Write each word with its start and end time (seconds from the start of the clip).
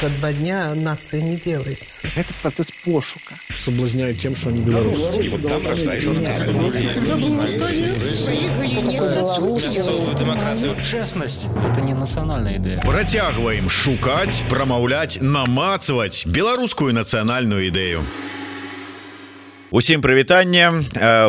за 0.00 0.10
два 0.10 0.32
дня 0.32 0.74
нация 0.74 1.20
не 1.20 1.36
делается. 1.36 2.08
Это 2.14 2.32
процесс 2.42 2.70
пошука. 2.84 3.40
Соблазняют 3.56 4.18
тем, 4.18 4.34
что 4.34 4.50
они 4.50 4.60
белорусы. 4.60 5.22
Честность– 10.84 11.48
это 11.70 11.80
не 11.80 11.94
национальная 11.94 12.56
идея. 12.58 12.80
Працягваем 12.80 13.68
шукаць, 13.68 14.42
прамаўляць, 14.48 15.18
намацаваць 15.20 16.26
беларускую 16.26 16.94
нацыянальную 16.94 17.66
ідэю. 17.68 18.04
Усім 19.70 20.00
прывітання 20.00 20.70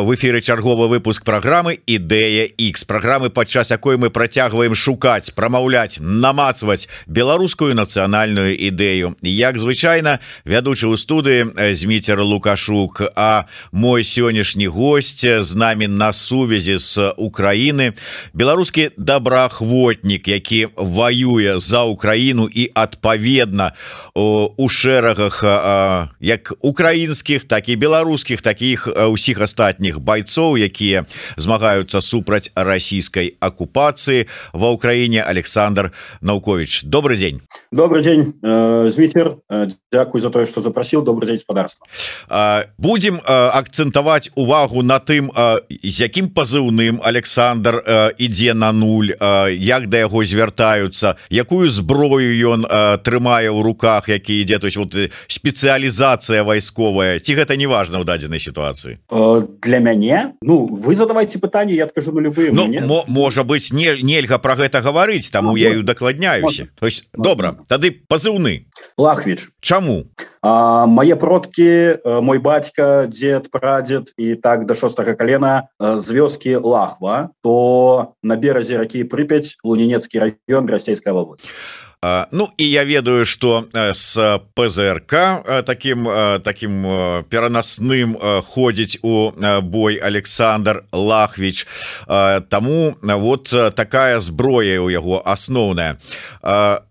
в 0.00 0.14
эфиры 0.16 0.40
чарговы 0.40 0.88
выпуск 0.88 1.24
программы 1.28 1.76
ідэя 1.84 2.48
X 2.48 2.88
программы 2.88 3.28
падчас 3.28 3.68
якой 3.70 3.98
мы 4.00 4.08
працягваем 4.08 4.72
шукаць 4.72 5.28
прамаўляць 5.28 6.00
намацваць 6.00 6.88
беларускую 7.06 7.76
нацыянальную 7.76 8.56
ідэю. 8.56 9.12
Як 9.20 9.60
звычайна 9.60 10.24
вядучы 10.48 10.88
ў 10.88 10.96
студыі 10.96 11.52
зміцер 11.76 12.16
лукашук. 12.24 13.12
А 13.12 13.44
мой 13.72 14.08
сённяшні 14.08 14.72
гость 14.72 15.20
з 15.20 15.54
намі 15.54 15.84
на 15.84 16.16
сувязі 16.16 16.80
з 16.80 17.12
Украіны 17.20 17.92
беларускі 18.32 18.96
добраахвотнік 18.96 20.28
які 20.28 20.72
воюе 20.80 21.60
за 21.60 21.84
Украіну 21.84 22.48
і 22.48 22.72
адпаведна 22.72 23.76
у 24.16 24.64
шэрагах 24.64 25.44
як 26.24 26.52
украінскіх 26.64 27.44
так 27.44 27.68
і 27.68 27.76
беларускіх 27.76 28.29
беларускіх 28.30 28.42
таких 28.42 28.88
усіх 29.10 29.40
астатніх 29.40 30.00
байцоў 30.00 30.56
якія 30.56 31.06
змагаюцца 31.36 32.00
супраць 32.00 32.50
расійскай 32.54 33.34
акупацыі 33.40 34.26
ва 34.52 34.70
ўкраіне. 34.70 35.22
Александр 35.22 35.92
наукович 36.20 36.84
добрый 36.84 37.16
день 37.16 37.40
добрый 37.72 38.02
день 38.02 38.34
змітер 38.90 39.36
Дякую 39.92 40.20
за 40.22 40.30
тое 40.30 40.46
что 40.46 40.60
запросил 40.60 41.02
добрый 41.02 41.26
день 41.26 41.38
спадарства. 41.38 41.86
Будем 42.78 43.20
акцэнтаваць 43.26 44.30
увагу 44.34 44.82
на 44.82 44.98
тым 44.98 45.30
з 45.82 46.00
якім 46.00 46.30
пазыўным 46.30 47.00
Александр 47.02 47.82
ідзе 48.18 48.54
на 48.54 48.72
нуль 48.72 49.10
як 49.58 49.88
да 49.88 50.06
яго 50.06 50.24
звяртаюцца 50.24 51.16
якую 51.30 51.70
зброю 51.70 52.30
ён 52.54 52.62
трымае 53.02 53.50
ў 53.50 53.62
руках 53.62 54.08
які 54.08 54.40
ідзе. 54.42 54.58
То 54.58 54.66
есть 54.66 54.76
вот 54.76 54.94
спецыялізацыя 55.26 56.44
вайсковая. 56.44 57.18
Ці 57.18 57.34
гэта 57.34 57.56
не 57.56 57.66
важно 57.66 57.98
ў 58.00 58.04
дадзенай 58.20 58.38
ситуации? 58.38 59.00
Э, 59.10 59.46
для 59.62 59.78
мяне 59.78 60.34
ну 60.42 60.66
вы 60.66 60.94
задавайте 60.94 61.38
пытанне 61.38 61.74
я 61.74 61.84
откажу 61.84 62.12
на 62.12 62.20
любые 62.20 62.52
ну, 62.52 63.04
можа 63.08 63.44
быть 63.44 63.72
не 63.72 64.02
нельга 64.02 64.38
про 64.38 64.54
гэта 64.56 64.80
гаварыць 64.80 65.30
таму 65.30 65.50
ну, 65.50 65.56
я 65.56 65.70
ее 65.70 65.82
дакладняюся 65.82 66.68
то 66.78 66.86
есть 66.86 67.08
добра 67.14 67.56
тады 67.68 67.90
пазыўны. 67.90 68.66
Лахвич 68.96 69.48
чаму? 69.60 70.04
А, 70.42 70.86
мае 70.86 71.16
продкі 71.16 72.00
э, 72.00 72.20
мой 72.20 72.38
бацька 72.38 73.06
дед 73.08 73.50
прадед 73.50 74.12
і 74.16 74.34
так 74.34 74.66
до 74.66 74.74
шостага 74.74 75.14
колена 75.14 75.68
э, 75.80 75.96
з 75.96 76.12
вёскі 76.12 76.56
лахва 76.56 77.30
то 77.42 78.14
на 78.22 78.36
беразе 78.36 78.76
ракі 78.76 79.04
прыпяць 79.04 79.56
лунінецкі 79.64 80.18
район 80.18 80.68
расійская 80.68 81.12
волость 81.12 81.48
Ну 82.32 82.48
і 82.56 82.70
я 82.70 82.84
ведаю 82.84 83.26
что 83.26 83.64
с 83.74 84.40
ПЗРК 84.54 85.44
таким 85.66 86.08
таким 86.42 86.82
пераносным 87.28 88.16
ходзіць 88.40 88.98
у 89.02 89.32
бой 89.62 89.96
Александр 89.96 90.84
лахвич. 90.92 91.66
Таму 92.48 92.96
вот 93.02 93.54
такая 93.74 94.20
зброя 94.20 94.80
у 94.80 94.88
яго 94.88 95.20
асноўная 95.24 95.98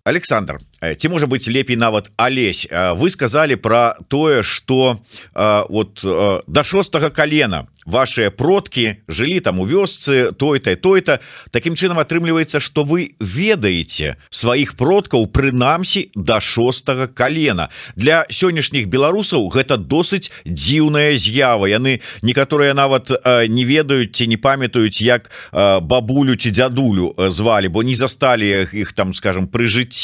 Александр 0.09 0.57
ці 0.97 1.09
можа 1.09 1.27
быть 1.27 1.47
лепей 1.47 1.75
нават 1.75 2.11
Алесь 2.17 2.67
вы 2.71 3.09
сказали 3.09 3.55
про 3.55 3.95
тое 4.07 4.43
что 4.43 4.99
вот 5.33 5.99
до 6.47 6.63
шостого 6.63 7.09
колена 7.09 7.67
ваши 7.85 8.29
продки 8.29 9.01
жылі 9.07 9.39
там 9.39 9.59
у 9.59 9.65
вёсцы 9.65 10.31
той-то 10.31 10.75
той-то. 10.75 11.19
Таким 11.51 11.75
чынам 11.75 11.99
атрымліваецца 11.99 12.59
что 12.59 12.83
вы 12.83 13.15
ведаеце 13.19 14.15
сваіх 14.29 14.77
продкаў 14.77 15.27
прынамсі 15.27 16.09
до 16.15 16.39
шостого 16.39 17.07
колена. 17.07 17.69
Для 17.95 18.25
сённяшніх 18.29 18.87
беларусаў 18.87 19.49
гэта 19.49 19.77
досыць 19.77 20.31
дзіўная 20.45 21.17
з'ява. 21.17 21.67
Яны 21.67 22.01
некаторыя 22.21 22.73
нават 22.73 23.09
не 23.49 23.65
ведаюць 23.65 24.13
ці 24.13 24.27
не 24.27 24.37
памятаюць 24.37 25.01
як 25.01 25.31
бабулю 25.51 26.35
ці 26.35 26.51
дзядулю 26.51 27.13
звалі 27.17 27.67
бо 27.67 27.83
не 27.83 27.93
засталі 27.93 28.69
іх 28.71 28.93
там 28.93 29.13
скажем 29.13 29.47
пры 29.47 29.67
жыцці 29.67 29.98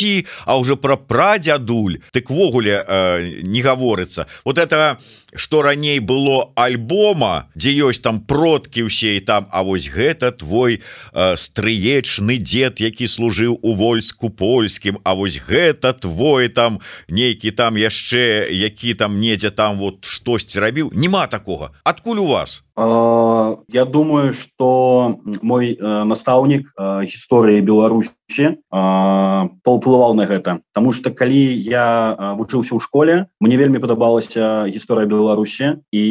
а 0.45 0.57
уже 0.57 0.75
про 0.75 0.97
прадзядуль. 0.97 2.00
Тыквогуле 2.11 3.41
не 3.44 3.61
гаворыцца. 3.61 4.28
Вот 4.44 4.57
это 4.57 4.97
что 5.35 5.61
раней 5.61 6.00
было 6.00 6.51
альбома 6.56 7.50
дзе 7.56 7.75
ёсць 7.75 8.01
там 8.01 8.23
продкі 8.23 8.88
ўсе 8.88 9.19
і 9.19 9.22
там 9.22 9.47
А 9.51 9.63
вось 9.63 9.88
гэта 9.91 10.31
твой 10.31 10.81
э, 10.81 11.35
стрыечны 11.35 12.38
дед 12.38 12.79
які 12.79 13.07
служыў 13.07 13.59
у 13.61 13.75
войску 13.75 14.29
польскім 14.29 15.00
А 15.03 15.13
вось 15.13 15.39
гэта 15.44 15.94
твой 15.94 16.47
там 16.47 16.79
нейкі 17.09 17.51
там 17.51 17.75
яшчэ 17.75 18.47
які 18.51 18.94
там 18.94 19.19
недзе 19.19 19.51
там 19.51 19.78
вот 19.78 20.05
штосьці 20.05 20.59
рабіў. 20.59 20.91
Няма 20.95 21.28
такого 21.28 21.72
адкуль 21.84 22.23
у 22.23 22.28
вас 22.28 22.64
Я 22.77 23.85
думаю 23.87 24.33
что 24.33 25.19
мой 25.41 25.79
настаўнік 25.79 26.75
гісторыі 27.07 27.63
Беларусі 27.63 28.59
паўплываў 28.67 30.11
на 30.19 30.27
гэта 30.27 30.59
Таму 30.75 30.91
что 30.91 31.15
калі 31.15 31.39
я 31.55 32.35
вучыўся 32.35 32.75
ў 32.75 32.83
школе 32.83 33.31
мне 33.39 33.55
вельмі 33.55 33.79
падабалася 33.79 34.67
гісторыя 34.67 35.07
Беларусі 35.07 35.79
і 35.95 36.03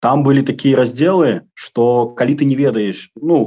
там 0.00 0.22
были 0.22 0.42
такие 0.42 0.74
разделы 0.76 1.42
что 1.54 2.08
калі 2.08 2.34
ты 2.34 2.44
не 2.44 2.56
ведаешь 2.56 3.10
ну 3.14 3.44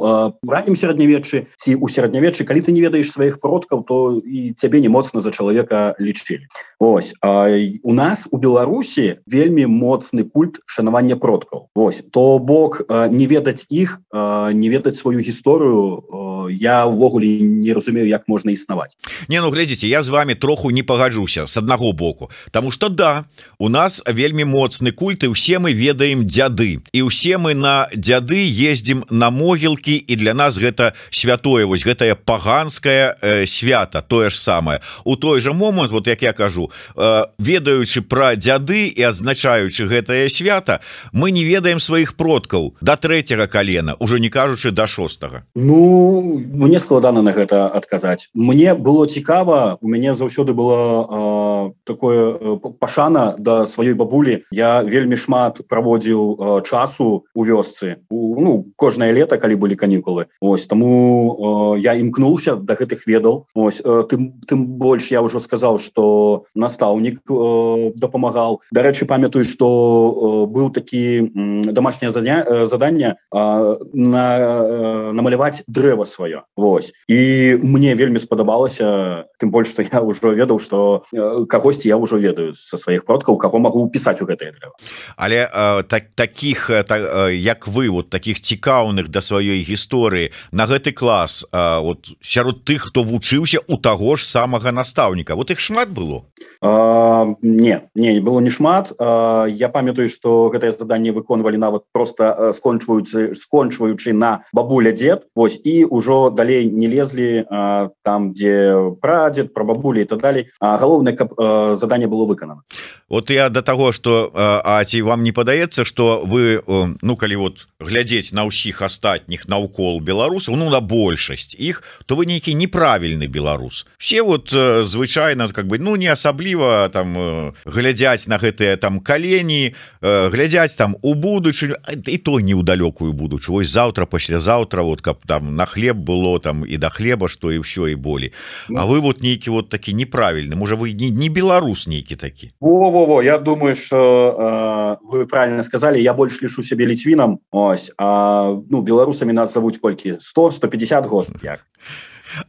раннім 0.47 0.77
сярэднявечы 0.77 1.47
ці 1.57 1.75
у 1.75 1.87
сярэднявечы 1.89 2.45
калі 2.45 2.61
ты 2.61 2.71
не 2.71 2.81
ведаешь 2.81 3.11
сваіх 3.11 3.41
продкаў 3.41 3.83
то 3.83 4.21
і 4.21 4.53
цябе 4.53 4.79
не 4.79 4.89
моцна 4.89 5.21
за 5.21 5.31
чалавека 5.31 5.95
лічылі 5.99 6.47
Вось 6.79 7.13
а, 7.21 7.49
у 7.83 7.93
нас 7.93 8.27
у 8.31 8.37
Беларусі 8.37 9.19
вельмі 9.25 9.65
моцны 9.65 10.23
культ 10.23 10.61
шанавання 10.65 11.17
продкаў 11.17 11.69
Вось 11.75 12.03
то 12.11 12.39
бок 12.39 12.85
не 13.09 13.25
ведаць 13.27 13.65
іх 13.69 13.99
не 14.13 14.69
ведаць 14.69 15.01
сваю 15.01 15.19
гісторыю 15.19 16.05
я 16.49 16.85
увогуле 16.85 17.39
не 17.41 17.73
разумею 17.73 18.07
як 18.07 18.27
можна 18.27 18.51
існаваць. 18.51 18.97
Не 19.29 19.41
ну 19.41 19.49
глядзіце 19.49 19.87
я 19.87 20.03
з 20.03 20.09
вами 20.09 20.35
троху 20.35 20.71
не 20.71 20.83
пагаджуся 20.83 21.47
с 21.47 21.57
аднаго 21.57 21.91
боку. 21.91 22.31
Таму 22.51 22.71
что 22.71 22.89
да 22.89 23.25
у 23.57 23.69
нас 23.69 24.01
вельмі 24.05 24.45
моцны 24.45 24.91
культ 24.91 25.23
і 25.23 25.27
усе 25.27 25.59
мы 25.59 25.73
ведаем 25.73 26.25
дзяды. 26.27 26.79
І 26.93 27.01
ўсе 27.03 27.37
мы 27.37 27.53
на 27.53 27.87
дзяды 27.95 28.43
ездзім 28.43 29.05
на 29.09 29.29
могілкі 29.29 29.95
і 29.95 30.15
для 30.15 30.33
нас 30.33 30.57
гэта 30.57 30.93
святое 31.09 31.65
вось 31.65 31.85
гэтае 31.85 32.15
паганскае 32.15 33.15
э, 33.21 33.45
свята 33.47 34.01
тое 34.01 34.29
ж 34.29 34.39
самае. 34.39 34.81
У 35.03 35.15
той 35.15 35.41
жа 35.41 35.53
момант 35.53 35.91
вот 35.91 36.07
як 36.07 36.21
я 36.21 36.33
кажу 36.33 36.71
э, 36.95 37.25
ведаючы 37.39 38.01
пра 38.01 38.35
дзяды 38.35 38.87
і 38.87 39.01
адзначаючы 39.01 39.85
гэтае 39.85 40.29
свята 40.29 40.79
мы 41.11 41.31
не 41.31 41.43
ведаем 41.43 41.79
сваіх 41.79 42.15
продкаў. 42.15 42.75
До 42.81 42.95
третьего 42.95 43.47
колена 43.47 43.95
уже 43.99 44.19
не 44.19 44.29
кажучы 44.29 44.71
до 44.71 44.87
шостого 44.87 45.43
Ну 45.55 46.32
мне 46.37 46.79
складана 46.79 47.21
на 47.21 47.31
гэта 47.31 47.67
адказаць 47.67 48.29
мне 48.33 48.75
было 48.75 49.07
цікава 49.07 49.77
у 49.81 49.87
мяне 49.87 50.13
заўсёды 50.15 50.53
было 50.53 50.77
э, 50.77 51.71
такое 51.83 52.35
э, 52.35 52.57
пашана 52.79 53.35
да 53.37 53.65
сваёй 53.65 53.93
бабулі. 53.93 54.43
Я 54.51 54.81
вельмі 54.83 55.17
шмат 55.17 55.61
праводзіў 55.67 56.33
Э, 56.39 56.61
часу 56.63 57.25
у 57.33 57.45
вёсцы. 57.45 57.97
У 58.09 58.41
ну 58.41 58.65
кожнае 58.75 59.13
лето 59.13 59.37
калі 59.37 59.55
былі 59.55 59.75
канікулы. 59.75 60.25
Ось 60.41 60.65
таму 60.67 61.75
э, 61.77 61.79
я 61.81 61.93
імкнуўся 61.93 62.55
до 62.55 62.63
да 62.63 62.73
гэтых 62.75 63.05
ведаў. 63.05 63.47
Ось 63.53 63.81
э, 63.83 64.03
тым 64.09 64.41
тым 64.47 64.65
больш 64.77 65.11
я 65.11 65.21
ўжо 65.21 65.39
сказал 65.39 65.79
что 65.79 66.45
настаўнік 66.55 67.21
э, 67.29 67.91
дапамагал 67.95 68.61
дарэчы 68.71 69.05
памятаю 69.05 69.45
что 69.45 69.67
э, 69.69 70.51
быў 70.51 70.71
такі 70.71 71.31
домашняе 71.71 72.11
заня 72.11 72.43
э, 72.43 72.65
задання 72.65 73.15
э, 73.31 73.77
на 73.93 74.25
э, 74.39 75.11
намаляваць 75.11 75.63
дрэва 75.67 76.05
сваё 76.23 76.47
Вось 76.55 76.93
і 77.07 77.59
мне 77.63 77.95
вельмі 77.95 78.19
спадабалася 78.19 79.27
тым 79.39 79.51
больш 79.51 79.71
что 79.71 79.83
я 79.83 79.99
ўжо 79.99 80.33
ведаў 80.33 80.59
что 80.59 81.03
э, 81.13 81.45
кагосьці 81.45 81.87
я 81.87 81.97
ўжо 81.97 82.17
ведаю 82.17 82.53
со 82.53 82.77
сваіх 82.77 83.05
продкаў 83.05 83.37
каго 83.37 83.59
магу 83.59 83.87
пісаць 83.91 84.21
у 84.21 84.25
гэтае 84.25 84.55
дрэва 84.55 84.75
але 85.17 85.47
э, 85.47 85.83
так 85.83 86.03
так 86.15 86.33
таких 86.33 86.71
та, 86.87 87.29
як 87.29 87.67
вы 87.67 87.89
вот 87.89 88.09
таких 88.09 88.41
цікаўных 88.41 89.07
да 89.09 89.19
сваёй 89.19 89.63
гісторыі 89.63 90.31
на 90.51 90.65
гэты 90.65 90.91
клас 90.91 91.45
вот 91.51 92.15
сярод 92.21 92.63
тых 92.65 92.89
хто 92.89 93.03
вучыўся 93.03 93.59
у 93.67 93.77
таго 93.77 94.15
ж 94.15 94.25
самага 94.25 94.71
настаўніка 94.71 95.35
вот 95.35 95.51
их 95.51 95.59
шмат 95.59 95.89
было? 95.89 96.23
А, 96.61 97.27
не 97.41 97.81
не 97.95 98.19
было 98.19 98.39
не 98.39 98.49
шмат. 98.49 98.93
А, 98.99 99.45
я 99.45 99.69
памятаю 99.69 100.09
что 100.09 100.49
гэтае 100.49 100.71
заданне 100.71 101.11
выконвалі 101.11 101.57
нават 101.57 101.83
просто 101.91 102.51
скончваюцца 102.53 103.35
скончваючы 103.35 104.13
на 104.13 104.43
бабуля 104.53 104.91
дед 104.91 105.27
Вось 105.35 105.59
і 105.63 105.85
ўжо 105.85 106.12
ўжо 106.13 106.29
далей 106.29 106.69
не 106.69 106.87
лезлі 106.87 107.45
а, 107.49 107.89
там 108.03 108.33
дзе 108.33 108.93
прадзед 109.01 109.53
пра 109.53 109.63
бабулі 109.65 110.01
і 110.01 110.05
так 110.05 110.21
далей 110.21 110.47
галоўнае 110.61 111.15
каб 111.17 111.33
задание 111.75 112.07
было 112.07 112.25
выканана 112.25 112.61
вот 113.09 113.29
я 113.29 113.49
до 113.49 113.61
того 113.61 113.91
что 113.91 114.31
А 114.33 114.83
ці 114.85 115.01
вам 115.01 115.23
не 115.23 115.31
падаецца 115.31 115.85
что 115.85 116.23
вы 116.25 116.61
ну 117.01 117.15
калі 117.15 117.35
вот 117.35 117.67
глядзець 117.79 118.33
на 118.33 118.45
ўсіх 118.45 118.81
астатніх 118.81 119.47
наўкол 119.47 119.99
беларусаў 120.01 120.55
ну 120.55 120.69
на 120.69 120.81
большасць 120.81 121.55
іх 121.57 121.83
то 122.05 122.15
вы 122.15 122.25
нейкі 122.25 122.53
неправільны 122.53 123.27
беларус 123.27 123.85
все 123.97 124.21
вот 124.21 124.49
звычайно 124.51 125.49
как 125.49 125.67
бы 125.67 125.79
ну 125.79 125.95
не 125.95 126.07
асабліва 126.07 126.89
там 126.93 127.53
глядзяць 127.65 128.27
на 128.27 128.37
гэтыя 128.37 128.77
там 128.77 128.99
калені 128.99 129.73
глядзяць 130.01 130.75
там 130.75 130.95
у 131.01 131.13
будучыню 131.13 131.77
і 132.05 132.17
то 132.17 132.39
не 132.39 132.53
ў 132.53 132.63
далёкую 132.63 133.13
будучу 133.13 133.53
вось 133.53 133.69
завтра 133.69 134.05
паслязаўтра 134.05 134.83
вот 134.83 135.01
каб 135.01 135.25
там 135.25 135.55
на 135.55 135.65
хлеб 135.65 136.02
было 136.03 136.39
там 136.39 136.65
і 136.67 136.77
да 136.77 136.89
хлеба 136.89 137.29
что 137.29 137.51
і 137.51 137.63
ўсё 137.63 137.87
і 137.87 137.95
болей 137.95 138.33
А 138.69 138.85
вы 138.85 138.99
вот 138.99 139.21
нейкі 139.21 139.49
вот 139.49 139.69
такі 139.69 139.93
неправільны 139.93 140.55
можа 140.55 140.75
вы 140.75 140.93
не, 140.93 141.09
не 141.09 141.29
беларус 141.29 141.87
нейкі 141.87 142.15
такі 142.15 142.51
во 142.59 142.91
-во 142.91 143.07
-во, 143.07 143.23
я 143.23 143.37
думаю 143.37 143.75
что 143.75 144.99
э, 144.99 145.17
вы 145.17 145.25
правильно 145.25 145.63
сказали 145.63 146.01
я 146.01 146.13
больше 146.13 146.45
лішу 146.45 146.63
себе 146.63 146.85
ліцвінам 146.85 147.39
ось 147.51 147.91
а 147.97 148.55
ну 148.69 148.81
беларусамі 148.81 149.33
нас 149.33 149.53
завуць 149.53 149.77
колькі 149.77 150.17
100 150.19 150.51
150 150.51 151.05
год 151.05 151.27
як 151.43 151.59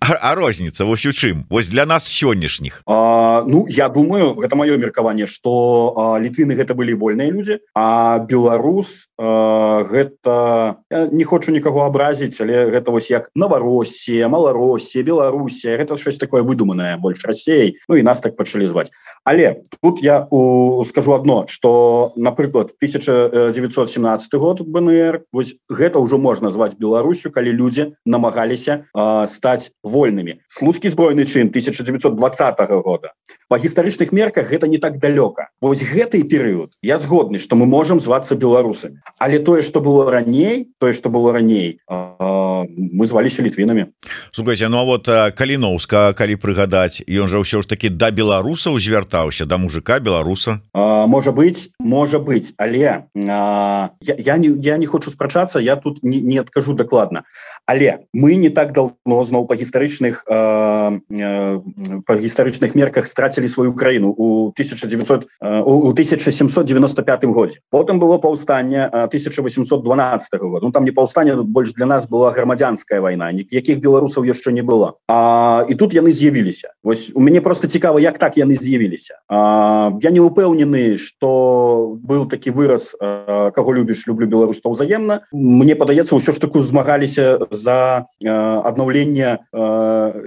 а, 0.00 0.14
а 0.20 0.34
розніца 0.34 0.84
вось 0.84 1.06
у 1.06 1.12
чым 1.12 1.44
вось 1.50 1.68
для 1.68 1.86
нас 1.86 2.08
сённяшніх 2.08 2.82
Ну 2.86 3.66
я 3.68 3.88
думаю 3.88 4.34
гэта 4.34 4.56
маё 4.56 4.78
меркаванне 4.78 5.26
что 5.26 6.16
літвіны 6.20 6.54
гэта 6.54 6.74
былі 6.74 6.94
вольныя 6.94 7.30
людзі 7.30 7.60
а 7.74 8.18
беларус 8.18 9.08
а, 9.18 9.84
гэта 9.84 10.76
не 10.90 11.24
хочу 11.24 11.52
нікаго 11.52 11.84
абразіць 11.84 12.40
але 12.40 12.70
гэта 12.70 12.90
вось 12.90 13.10
як 13.10 13.30
новороссе 13.34 14.28
малароссе 14.28 15.02
Беларусія 15.02 15.76
гэта 15.76 15.96
щось 15.96 16.18
такое 16.18 16.42
выдуманае 16.42 16.96
больш 16.96 17.24
рассей 17.24 17.78
Ну 17.88 17.96
і 17.96 18.02
нас 18.02 18.20
так 18.20 18.36
пачалі 18.36 18.66
зваць. 18.66 18.90
Але 19.24 19.62
тут 19.82 20.02
я 20.02 20.26
у, 20.30 20.84
скажу 20.84 21.12
одно 21.12 21.46
что 21.48 22.12
напрыклад 22.16 22.74
1917 22.80 24.34
год 24.34 24.60
БНР 24.62 25.22
вось 25.32 25.56
гэта 25.68 25.98
ўжо 25.98 26.18
можна 26.18 26.50
зваць 26.50 26.76
Беларусю 26.78 27.30
калі 27.30 27.52
людзі 27.52 27.96
намагаліся 28.06 28.86
стаць 29.26 29.73
вольнымі. 29.82 30.40
Слуцкі 30.48 30.88
збройны 30.88 31.24
чын 31.24 31.50
1920 31.50 32.60
-го 32.60 32.82
года. 32.82 33.12
По 33.48 33.56
гістарычных 33.56 34.12
мерках 34.12 34.50
гэта 34.50 34.66
не 34.66 34.78
так 34.78 34.98
далёка. 34.98 35.48
Вось 35.60 35.82
гэты 35.82 36.22
перыяд 36.22 36.70
я 36.82 36.98
згодны 36.98 37.38
что 37.38 37.56
мы 37.56 37.66
можем 37.66 38.00
звацца 38.00 38.34
беларусамі. 38.34 38.96
Але 39.18 39.38
тое 39.38 39.62
что 39.62 39.80
было 39.80 40.10
раней 40.10 40.68
тое 40.80 40.92
что 40.92 41.10
было 41.10 41.32
раней 41.32 41.78
мы 41.88 43.06
зваліся 43.06 43.42
літвінамі. 43.42 43.86
Слухайте 44.32 44.68
ну 44.68 44.78
а 44.78 44.84
вот 44.84 45.06
каліновска 45.36 46.12
калі 46.12 46.36
прыгадаць 46.36 47.02
ён 47.08 47.28
жа 47.28 47.38
ўсё 47.38 47.62
ж 47.62 47.68
таки 47.68 47.88
да 47.88 48.10
беларусаў 48.10 48.80
звяртаўся 48.80 49.44
да 49.44 49.56
мужика 49.56 50.00
беларуса. 50.00 50.60
А, 50.72 51.06
можа 51.06 51.32
быть 51.32 51.70
можа 51.78 52.18
быть 52.18 52.54
але 52.56 53.04
а, 53.28 53.90
я, 54.00 54.14
я 54.18 54.36
не 54.38 54.48
я 54.48 54.76
не 54.76 54.86
хочу 54.86 55.10
спрачацца 55.10 55.60
я 55.60 55.76
тут 55.76 56.02
не, 56.02 56.20
не 56.20 56.38
адкажу 56.38 56.72
дакладна 56.72 57.22
але 57.66 58.06
мы 58.12 58.36
не 58.36 58.50
так 58.50 58.72
давно 58.72 59.24
зноў 59.24 59.46
па 59.46 59.56
гістарычных 59.56 60.24
э, 60.28 61.00
э, 61.10 61.60
па 62.06 62.14
гістарычных 62.16 62.74
мерках 62.74 63.06
страцілі 63.06 63.48
сваю 63.48 63.72
краіну 63.74 64.14
у 64.16 64.52
1900 64.52 65.26
э, 65.40 65.60
у 65.62 65.88
1795 65.88 67.24
годзе. 67.24 67.60
Потым 67.70 67.98
было 67.98 68.18
паўстанне 68.18 68.86
1812 68.86 70.40
год 70.40 70.62
ну 70.62 70.72
там 70.72 70.84
не 70.84 70.92
паўстане 70.92 71.36
больш 71.36 71.72
для 71.72 71.86
нас 71.86 72.08
была 72.08 72.30
грамадзянская 72.30 73.00
вайна 73.00 73.32
якіх 73.32 73.80
беларусаў 73.80 74.24
яшчэ 74.24 74.52
не 74.52 74.62
было. 74.62 75.00
А 75.08 75.64
і 75.68 75.74
тут 75.74 75.94
яны 75.94 76.12
з'явіліся. 76.12 76.72
Вось 76.84 77.10
у 77.14 77.20
мяне 77.20 77.40
просто 77.40 77.68
цікава 77.68 78.00
як 78.00 78.18
так 78.18 78.36
яны 78.36 78.56
з'явіліся. 78.60 79.18
Я 79.30 80.10
не 80.10 80.20
упэўнены 80.20 80.96
что 80.98 81.96
был 81.96 82.28
такі 82.28 82.50
выраз 82.50 82.96
каго 83.00 83.72
любіш 83.72 84.06
люблю 84.06 84.26
беларус 84.26 84.60
ўзаемна 84.64 85.20
мне 85.32 85.74
падаецца 85.74 86.16
ўсё 86.16 86.32
ж 86.32 86.40
таку 86.40 86.60
змагаліся 86.60 87.38
за 87.54 88.04
аднаўленне 88.20 89.38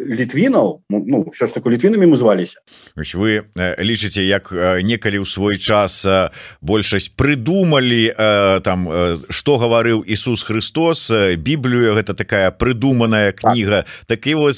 літвінаў 0.08 0.82
ну 0.90 1.26
все 1.32 1.48
ж 1.48 1.54
таку 1.54 1.72
літвінамі 1.72 2.08
мы 2.08 2.18
зваліся 2.18 2.60
вы 2.96 3.44
лічыце 3.58 4.24
як 4.24 4.52
некалі 4.82 5.22
ў 5.22 5.28
свой 5.28 5.60
час 5.60 6.08
большасць 6.62 7.12
прыдумалі 7.14 8.16
там 8.64 8.88
что 9.30 9.58
гаварыў 9.60 10.04
Ісус 10.08 10.44
Христос 10.44 11.12
Біблію 11.38 11.94
гэта 11.94 12.14
такая 12.14 12.52
прыдуманая 12.52 13.32
кніга. 13.32 13.84
Так. 13.84 14.18
такі 14.18 14.36
вот 14.36 14.58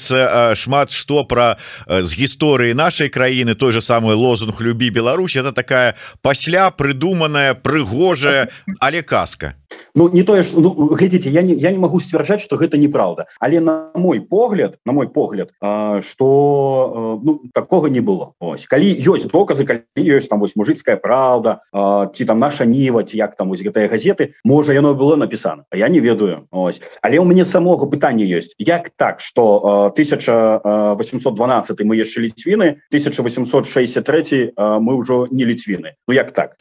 шмат 0.54 0.90
что 0.90 1.24
про 1.24 1.56
з 1.88 2.10
гісторыі 2.14 2.74
нашай 2.74 3.08
краіны 3.08 3.54
той 3.54 3.72
же 3.72 3.80
самый 3.80 4.14
лозунг 4.14 4.60
любі 4.60 4.90
Беларусь 4.90 5.36
это 5.36 5.52
такая 5.52 5.94
пасля 6.22 6.70
прыдуманая 6.70 7.54
прыгожая 7.54 8.48
але 8.80 9.02
казка 9.02 9.59
Ну 9.94 10.08
не 10.08 10.22
тое 10.22 10.42
ж 10.42 10.52
ну, 10.54 10.70
глядзіце 10.94 11.30
я 11.30 11.42
не 11.42 11.54
я 11.54 11.70
не 11.70 11.78
могу 11.78 12.00
сцвярджаць 12.00 12.40
что 12.40 12.56
гэта 12.56 12.78
неправда. 12.78 13.26
Але 13.40 13.60
на 13.60 13.90
мой 13.94 14.20
погляд 14.20 14.78
на 14.84 14.92
мой 14.92 15.08
погляд 15.08 15.50
что 16.02 17.20
ну, 17.22 17.42
такого 17.54 17.86
не 17.86 18.00
было. 18.00 18.32
Ось. 18.40 18.66
Калі 18.66 18.86
ёсць 19.00 19.26
доказы 19.26 19.64
калі 19.64 19.82
ёсць 19.96 20.28
там 20.28 20.40
вось 20.40 20.56
мужицкая 20.56 20.96
правда 20.96 21.60
ці 21.72 22.24
там 22.24 22.38
наша 22.38 22.64
ніваць 22.64 23.14
як 23.14 23.36
там 23.36 23.48
вось 23.48 23.62
гэтыя 23.62 23.88
газеты 23.88 24.34
можа 24.44 24.72
яно 24.72 24.94
было 24.94 25.16
напісана 25.16 25.64
я 25.72 25.88
не 25.88 26.00
ведаю. 26.00 26.46
Ось. 26.50 26.80
Але 27.02 27.18
у 27.18 27.24
мяне 27.24 27.44
самого 27.44 27.86
пытання 27.86 28.24
ёсць 28.24 28.54
як 28.58 28.90
так 28.90 29.20
что 29.20 29.90
1812 29.94 31.80
мы 31.80 31.96
яшчэ 31.96 32.20
ліцвіны 32.20 32.82
1863 32.90 34.52
мы 34.56 34.96
ўжо 34.96 35.26
не 35.30 35.44
ліцвіны 35.44 35.94
Ну 36.06 36.14
як 36.14 36.32
так? 36.32 36.56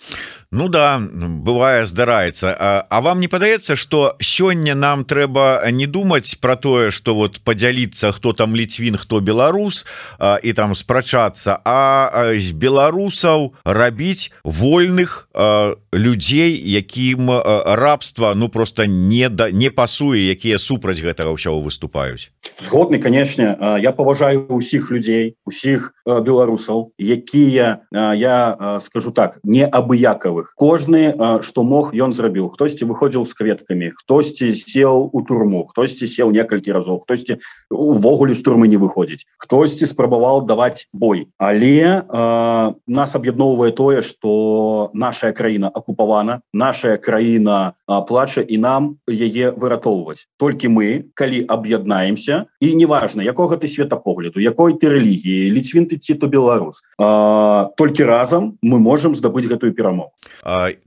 Ну 0.51 0.69
да 0.69 0.99
бывае 0.99 1.85
здараецца 1.85 2.55
а, 2.57 2.85
а 2.89 3.01
вам 3.01 3.18
не 3.19 3.27
падаецца 3.27 3.75
что 3.75 4.15
сёння 4.19 4.75
нам 4.75 5.03
трэба 5.05 5.61
не 5.71 5.85
думаць 5.85 6.39
про 6.39 6.55
тое 6.55 6.91
что 6.91 7.15
вот 7.15 7.41
подзяліцца 7.43 8.11
хто 8.15 8.33
там 8.33 8.55
ліцвін 8.55 8.97
хто 8.97 9.19
беларус 9.19 9.85
а, 10.17 10.39
і 10.41 10.53
там 10.53 10.75
спрачацца 10.75 11.59
а 11.65 12.33
з 12.39 12.55
беларусаў 12.55 13.53
рабіць 13.65 14.31
вольных 14.43 15.27
а, 15.35 15.75
людзей 15.93 16.55
якім 16.55 17.29
рабства 17.65 18.33
ну 18.35 18.49
просто 18.49 18.85
не 18.85 19.29
да 19.29 19.51
не 19.51 19.69
пасуе 19.69 20.31
якія 20.31 20.57
супраць 20.57 21.01
гэтага 21.01 21.33
ўсяго 21.33 21.59
выступаюць. 21.59 22.31
Згодны 22.57 22.99
канешне 22.99 23.57
я 23.81 23.91
паважаю 23.91 24.47
усіх 24.49 24.91
людзей 24.91 25.35
усіх 25.45 25.93
беларусаў 26.05 26.93
якія 26.97 27.83
я 27.91 28.79
скажу 28.79 29.11
так 29.11 29.39
не 29.43 29.65
абыякавых 29.65 30.53
кожны 30.55 31.13
што 31.41 31.63
мог 31.63 31.91
ён 31.93 32.13
зрабіў. 32.13 32.49
Хтосьці 32.53 32.85
выходзіў 33.09 33.25
з 33.25 33.33
кветкамі 33.33 33.91
хтосьці 33.97 34.53
сел 34.53 35.09
у 35.11 35.21
турму 35.25 35.65
хтосьці 35.65 36.05
сел 36.07 36.31
некалькі 36.31 36.71
разоў 36.71 37.01
хтосьці 37.01 37.41
увогуле 37.69 38.33
з 38.33 38.41
турмы 38.45 38.69
не 38.69 38.77
выходзіць 38.77 39.25
хтосьці 39.37 39.85
спрабаваў 39.85 40.45
даваць 40.45 40.87
бой. 40.93 41.27
Але 41.37 42.05
э, 42.05 42.73
нас 42.87 43.15
аб'ядноўвае 43.15 43.71
тое 43.71 44.01
что 44.01 44.91
наша 44.93 45.31
краіна 45.31 45.71
акупавана 45.73 46.41
наша 46.53 46.97
краіна 46.97 47.73
плача 48.07 48.41
і 48.41 48.57
нам 48.57 48.97
яе 49.09 49.51
выратоўваць. 49.51 50.29
Толькі 50.37 50.69
мы 50.69 51.09
калі 51.13 51.45
аб'яднаемся 51.47 52.45
і 52.61 52.75
неважна 52.75 53.23
якога 53.23 53.57
ты 53.57 53.67
светапогляду 53.67 54.39
якой 54.39 54.77
ты 54.77 54.89
рэлігіі 54.89 55.49
ліцвін 55.49 55.89
ты 55.89 55.97
ці 55.97 56.13
то 56.13 56.27
беларус 56.27 56.81
э, 57.01 57.69
толькі 57.77 58.03
разам 58.05 58.57
мы 58.61 58.79
можемм 58.79 59.15
здабыць 59.15 59.49
гэтую 59.49 59.73
перамогу. 59.73 60.13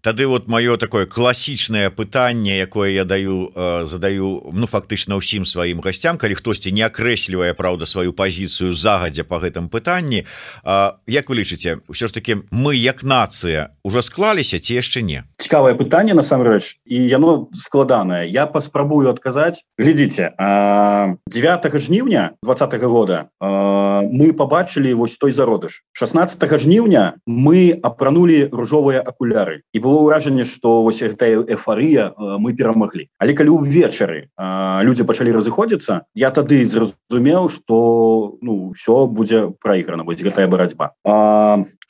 Тады 0.02 0.26
вот 0.26 0.46
маё 0.46 0.76
такое 0.76 1.06
класічнае 1.06 1.90
пытанне 1.90 2.11
якое 2.12 2.90
я 2.90 3.04
даю 3.04 3.50
э, 3.54 3.86
задаю 3.86 4.50
ну 4.52 4.66
фактычна 4.66 5.16
ўсім 5.16 5.44
сваім 5.44 5.80
гасцям 5.80 6.18
калі 6.18 6.34
хтосьці 6.34 6.72
не 6.72 6.82
акрэслівае 6.82 7.54
Праўда 7.54 7.86
сваю 7.86 8.12
пазіцыю 8.12 8.72
загадзя 8.72 9.24
по 9.24 9.38
гэтым 9.38 9.68
пытанні 9.68 10.26
Як 11.06 11.28
вы 11.28 11.34
лічыце 11.40 11.80
ўсё 11.88 12.08
ж 12.08 12.12
таки 12.12 12.42
мы 12.50 12.74
як 12.74 13.02
нацыя 13.02 13.76
уже 13.84 14.02
склаліся 14.02 14.58
ці 14.58 14.74
яшчэ 14.74 15.02
не? 15.02 15.22
Цікавае 15.38 15.74
пытанне 15.74 16.14
насамрэч 16.14 16.78
і 16.86 16.96
яно 17.08 17.48
складанае. 17.54 18.30
Я 18.30 18.46
паспрабую 18.46 19.10
адказаць. 19.10 19.62
Глядзіце 19.78 20.32
9 20.38 21.78
жніўня 21.78 22.38
двадцатого 22.42 22.88
года 22.88 23.28
мы 23.40 24.32
побачылі 24.32 24.94
вось 24.94 25.18
той 25.18 25.32
зародыш. 25.32 25.82
16 25.92 26.38
жніўня 26.58 27.18
мы 27.26 27.78
апранули 27.82 28.48
ружовыя 28.52 29.00
акуляры. 29.02 29.62
І 29.72 29.78
было 29.78 30.02
ўражанне 30.02 30.44
что 30.44 30.82
вось 30.82 31.02
гэтая 31.02 31.42
эфары 31.46 32.01
эйфарыя 32.02 32.38
мы 32.38 32.52
перамаглі 32.54 33.08
але 33.18 33.34
калі 33.34 33.54
ўвечары 33.58 34.28
людзі 34.82 35.04
пачалі 35.04 35.32
разыходзіцца 35.32 36.02
я 36.14 36.30
тады 36.30 36.64
зразумеў 36.64 37.48
что 37.48 38.38
ну 38.42 38.72
все 38.72 39.06
будзе 39.06 39.52
прайграна 39.60 40.04
вось 40.04 40.22
гэтая 40.22 40.48
барацьба 40.48 40.94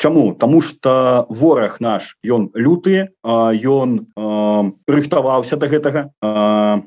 Чаму? 0.02 0.34
Таму 0.34 0.60
что 0.60 1.26
вораг 1.28 1.76
наш 1.78 2.16
ён 2.26 2.50
люты 2.54 3.14
ён 3.22 4.10
рыхтаваўся 4.90 5.54
до 5.54 5.70
гэтага. 5.70 6.10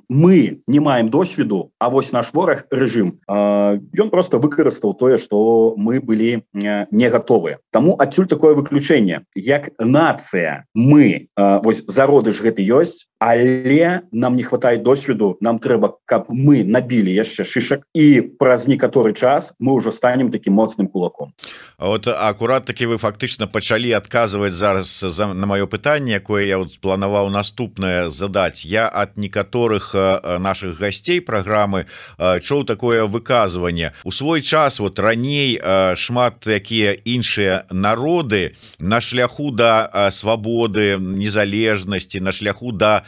Мы 0.10 0.60
не 0.68 0.80
маем 0.82 1.08
досведу 1.08 1.72
А 1.80 1.90
вось 1.90 2.12
наш 2.12 2.34
вораг 2.34 2.68
рэжым. 2.70 3.22
Ён 3.32 4.10
просто 4.12 4.38
выкарыстаў 4.38 5.00
тое 5.00 5.18
что 5.18 5.76
мы 5.78 6.02
былі 6.02 6.44
не 6.52 7.10
готовы 7.10 7.60
Таму 7.72 7.96
адсюль 7.98 8.28
такое 8.28 8.54
выключение 8.54 9.24
як 9.34 9.70
нация 9.80 10.66
мы 10.76 11.30
вось 11.38 11.88
зароды 11.88 12.34
ж 12.34 12.44
гэты 12.44 12.68
ёсць 12.68 13.08
але 13.20 14.02
нам 14.12 14.36
не 14.36 14.44
хватает 14.44 14.84
досведу 14.84 15.38
нам 15.40 15.60
трэба 15.60 15.96
каб 16.04 16.28
мы 16.28 16.68
набілі 16.68 17.16
яшчэ 17.16 17.48
шишак 17.48 17.88
і 17.96 18.36
праз 18.36 18.68
некаторы 18.68 19.14
час 19.16 19.54
мы 19.58 19.72
ўжо 19.80 19.92
станем 19.92 20.32
таким 20.32 20.60
моцным 20.60 20.88
кулаком. 20.88 21.32
Вот 21.80 22.08
акурат 22.08 22.66
таки 22.66 22.86
вы 22.86 22.98
фактычна 23.06 23.46
пачалі 23.46 23.94
адказваць 23.94 24.58
зараз 24.58 24.90
за 24.90 25.30
на 25.30 25.46
маё 25.46 25.70
пытанне 25.70 26.18
якое 26.18 26.50
я 26.50 26.58
вот 26.58 26.74
планаваў 26.82 27.30
наступное 27.30 28.10
задаць. 28.10 28.66
Я 28.66 28.90
от 28.90 29.18
некаторых 29.18 29.94
наших 30.40 30.80
гасцей 30.82 31.22
программы 31.22 31.86
чоў 32.18 32.66
такое 32.66 33.06
выказыванне 33.06 33.94
у 34.04 34.12
свой 34.12 34.42
час 34.42 34.80
вот 34.80 34.98
раней 34.98 35.62
шмат 35.96 36.48
якія 36.48 36.98
іншыя 37.06 37.70
народы 37.70 38.58
на 38.80 39.02
шляху 39.02 39.52
да 39.52 40.10
свабоды 40.10 40.98
незалежнасці 40.98 42.26
на 42.26 42.32
шляху 42.32 42.72
да 42.72 43.06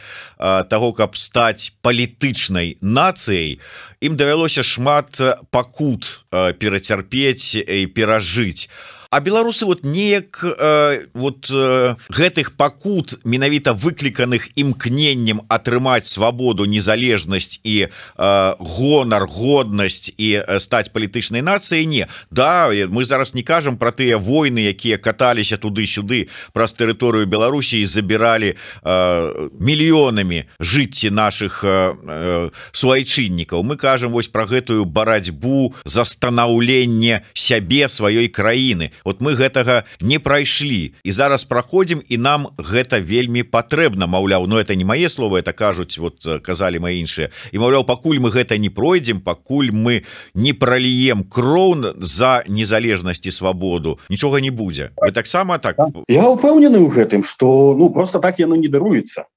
того 0.70 0.92
каб 0.92 1.18
стаць 1.18 1.74
палітычнай 1.82 2.78
нацыяй 2.80 3.58
ім 4.00 4.14
давялося 4.14 4.62
шмат 4.62 5.18
пакут 5.50 6.22
перацярпець 6.30 7.58
і 7.58 7.86
перажыць. 7.90 8.70
А 8.70 8.97
беларусы 9.10 9.64
вот 9.64 9.84
неяк 9.84 10.44
э, 10.44 11.06
вот 11.14 11.48
э, 11.50 11.96
гэтых 12.10 12.52
пакут 12.56 13.18
менавіта 13.24 13.72
выкліканых 13.72 14.52
імкненнем 14.54 15.40
атрымаць 15.48 16.04
свабоду 16.04 16.66
незалежнасць 16.68 17.60
і 17.64 17.88
э, 17.88 18.54
гонар 18.58 19.24
годнасць 19.24 20.12
і 20.12 20.44
э, 20.44 20.60
стаць 20.60 20.92
палітычнай 20.92 21.40
нацыяй 21.40 21.86
не. 21.86 22.06
Да 22.30 22.68
мы 22.68 23.04
зараз 23.04 23.32
не 23.32 23.42
кажам 23.42 23.78
про 23.78 23.92
тыя 23.92 24.18
войны 24.18 24.68
якія 24.68 24.98
каталіся 24.98 25.56
туды-сюды 25.56 26.28
праз 26.52 26.76
тэрыторыю 26.76 27.24
Беларусі 27.24 27.80
і 27.80 27.88
забіралі 27.88 28.56
э, 28.84 29.48
мільёнамі 29.56 30.44
жыцці 30.60 31.08
наших 31.10 31.64
э, 31.64 31.96
э, 31.96 32.50
суайчыннікаў. 32.72 33.64
Мы 33.64 33.80
кажам 33.80 34.12
вось 34.12 34.28
про 34.28 34.44
гэтую 34.44 34.84
барацьбу 34.84 35.72
за 35.88 36.04
станаўленне 36.04 37.24
сябе 37.32 37.88
сваёй 37.88 38.28
краіны 38.28 38.92
вот 39.04 39.20
мы 39.20 39.34
гэтага 39.34 39.84
не 40.00 40.18
прайшлі. 40.18 40.94
І 41.04 41.12
зараз 41.12 41.44
праходзім 41.44 42.02
і 42.08 42.16
нам 42.18 42.48
гэта 42.58 42.98
вельмі 42.98 43.42
патрэбна. 43.42 44.06
Маўляў 44.06 44.46
но 44.46 44.58
это 44.58 44.74
не 44.74 44.84
мае 44.84 45.08
словы 45.08 45.40
это 45.40 45.52
кажуць 45.52 45.98
вот 45.98 46.24
казалі 46.42 46.78
мои 46.78 46.98
іншыя. 46.98 47.30
І 47.52 47.58
маўляў 47.58 47.84
пакуль 47.84 48.18
мы 48.18 48.30
гэта 48.30 48.58
не 48.58 48.70
пройдзем 48.70 49.20
пакуль 49.20 49.70
мы 49.72 50.02
не 50.34 50.52
проліем 50.52 51.24
кроў 51.24 51.68
за 52.00 52.42
незалежнасць 52.48 53.26
і 53.26 53.30
свабоду 53.30 53.98
нічога 54.08 54.40
не 54.40 54.50
будзе. 54.50 54.90
Вы 54.96 55.12
таксама 55.12 55.58
так? 55.58 55.76
Я 56.08 56.24
упэўнены 56.28 56.80
ў 56.80 56.88
гэтым 56.88 57.22
что 57.22 57.74
ну 57.76 57.90
просто 57.90 58.18
так 58.18 58.38
яно 58.38 58.56
не 58.56 58.68
даруецца. 58.68 59.28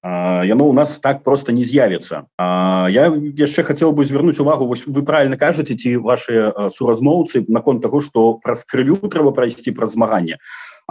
Яно 0.46 0.65
у 0.65 0.74
нас 0.74 1.00
так 1.00 1.24
просто 1.24 1.51
не 1.51 1.63
з'явіцца. 1.63 2.24
Я 2.39 3.12
яшчэ 3.12 3.63
хотел 3.63 3.91
бы 3.91 4.06
звярнуць 4.06 4.39
увагу 4.39 4.68
вось 4.68 4.88
вы 4.88 5.03
правильно 5.03 5.38
кажаце 5.38 5.75
ці 5.75 5.98
ваши 5.98 6.53
суразмоўцы 6.72 7.44
наконт 7.48 7.82
того 7.82 8.00
что 8.00 8.39
праз 8.39 8.63
крылю 8.63 8.96
трэба 8.96 9.32
прайсці 9.32 9.50
ісці 9.51 9.75
праз 9.75 9.96
змаганне 9.98 10.39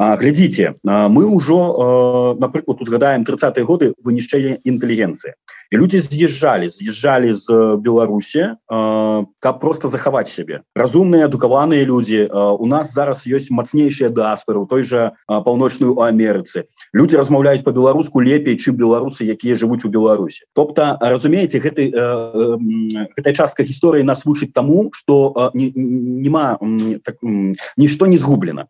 глядзіце 0.01 0.81
мы 0.85 1.29
ўжо 1.29 2.35
напрыклад 2.41 2.81
узгадаем 2.81 3.29
30 3.29 3.61
годы 3.69 3.93
вынішчэння 4.01 4.65
інтэлігенцыі. 4.65 5.37
І 5.71 5.77
людзі 5.77 6.01
з'язджалі 6.01 6.73
з'язджалі 6.73 7.31
з 7.37 7.77
беларусі 7.79 8.57
каб 8.65 9.61
просто 9.61 9.93
захаваць 9.93 10.33
сябе. 10.33 10.65
Разумныя 10.75 11.29
адукаваныя 11.29 11.85
людзі 11.85 12.27
у 12.33 12.67
нас 12.67 12.97
зараз 12.97 13.29
ёсць 13.29 13.53
мацнейшыя 13.53 14.09
даспоры 14.09 14.65
у 14.65 14.67
той 14.67 14.83
жа 14.89 15.13
паўночную 15.29 15.95
у 15.95 16.01
Амерыцы. 16.01 16.65
Людзі 16.97 17.21
размаўляюць 17.21 17.63
по-беларуску 17.63 18.25
лепей 18.25 18.57
чым 18.57 18.81
беларусы 18.81 19.29
якія 19.29 19.55
жывуць 19.55 19.85
у 19.85 19.93
Беларусі. 19.93 20.49
Тобто 20.55 20.97
разумееце 20.97 21.61
гэты 21.61 21.93
гэтая 21.93 23.35
частка 23.37 23.63
гісторыі 23.63 24.03
нас 24.03 24.25
вучыць 24.25 24.51
таму 24.57 24.91
что 24.97 25.53
няма 25.55 26.59
так, 27.05 27.21
нішто 27.77 28.07
не 28.07 28.19
згублена. 28.19 28.67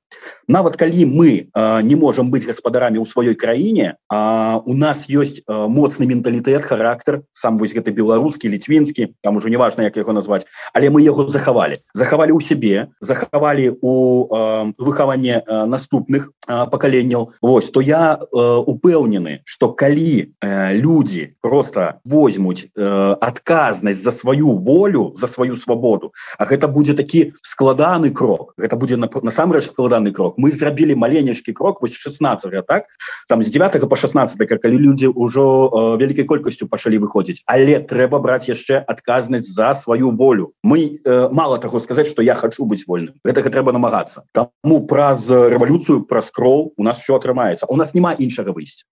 Нават 0.49 0.76
калі 0.76 1.06
мы 1.06 1.19
мы 1.20 1.50
э, 1.52 1.82
не 1.82 1.96
можем 1.96 2.30
быть 2.30 2.46
гаспадарамі 2.48 2.96
ў 2.96 3.04
сваёй 3.04 3.36
краіне 3.36 4.00
а 4.08 4.62
у 4.64 4.72
нас 4.72 5.04
есть 5.08 5.44
э, 5.44 5.52
моцны 5.52 6.08
менталітэт 6.08 6.64
характар 6.64 7.28
сам 7.36 7.60
вось 7.60 7.76
гэта 7.76 7.92
беларускі 7.92 8.48
ліцвінскі 8.48 9.12
там 9.20 9.36
уже 9.36 9.50
неважно 9.50 9.84
як 9.84 9.96
яго 10.00 10.12
назваць. 10.16 10.48
Але 10.72 10.88
мы 10.88 11.04
яго 11.04 11.28
захавалі. 11.28 11.84
Захавалі 11.92 12.32
ў 12.32 12.40
сябе 12.40 12.88
захавалі 13.04 13.76
у 13.84 13.92
э, 14.32 14.72
выхаванне 14.80 15.44
э, 15.44 15.64
наступных 15.68 16.32
э, 16.48 16.66
пакаленняў. 16.72 17.36
Вось 17.42 17.68
то 17.68 17.84
я 17.84 18.16
э, 18.16 18.24
упэўнены 18.64 19.44
что 19.44 19.72
калі 19.76 20.32
э, 20.40 20.72
люди 20.72 21.36
просто 21.44 22.00
возьмуць 22.04 22.72
э, 22.72 23.16
адказнасць 23.20 24.00
за 24.00 24.10
сваю 24.10 24.56
волю 24.56 25.12
за 25.16 25.26
сваю 25.26 25.56
свабоду 25.56 26.12
А 26.38 26.46
гэта 26.46 26.68
будзе 26.68 26.94
такі 26.94 27.34
складаны 27.42 28.08
крок 28.08 28.54
гэта 28.56 28.76
будзе 28.76 28.96
насамрэч 28.96 29.68
складаны 29.68 30.12
крок 30.12 30.38
мы 30.38 30.50
зрабілі 30.50 30.94
маленький 30.94 31.09
маленечкі 31.10 31.52
крок 31.52 31.82
вось 31.82 31.98
16 31.98 32.66
так 32.66 32.84
там 33.28 33.42
з 33.42 33.50
9 33.50 33.88
по 33.88 33.96
16 33.96 34.38
калі 34.62 34.78
людзі 34.78 35.10
ўжо 35.10 35.42
э, 35.66 35.98
вялікай 35.98 36.24
колькасцю 36.24 36.70
пачалі 36.70 37.02
выходзіць 37.02 37.42
але 37.46 37.82
трэба 37.82 38.22
браць 38.22 38.46
яшчэ 38.46 38.78
адказнасць 38.86 39.50
за 39.50 39.74
сваю 39.74 40.14
волю. 40.14 40.54
Мы 40.62 41.02
э, 41.02 41.28
мало 41.32 41.58
таго 41.58 41.80
сказаць 41.80 42.06
что 42.06 42.22
я 42.22 42.34
хочу 42.34 42.64
быць 42.64 42.86
вольным. 42.86 43.18
Гэтага 43.26 43.50
трэба 43.50 43.72
намагацца 43.72 44.22
таму 44.32 44.86
праз 44.86 45.26
рэвалюцыю 45.30 46.06
праз 46.06 46.30
кроў 46.30 46.72
у 46.76 46.82
нас 46.84 47.02
все 47.02 47.18
атрымаецца 47.18 47.66
у 47.66 47.76
нас 47.76 47.94
няма 47.94 48.14
іншага 48.14 48.54
выйсця. 48.54 48.86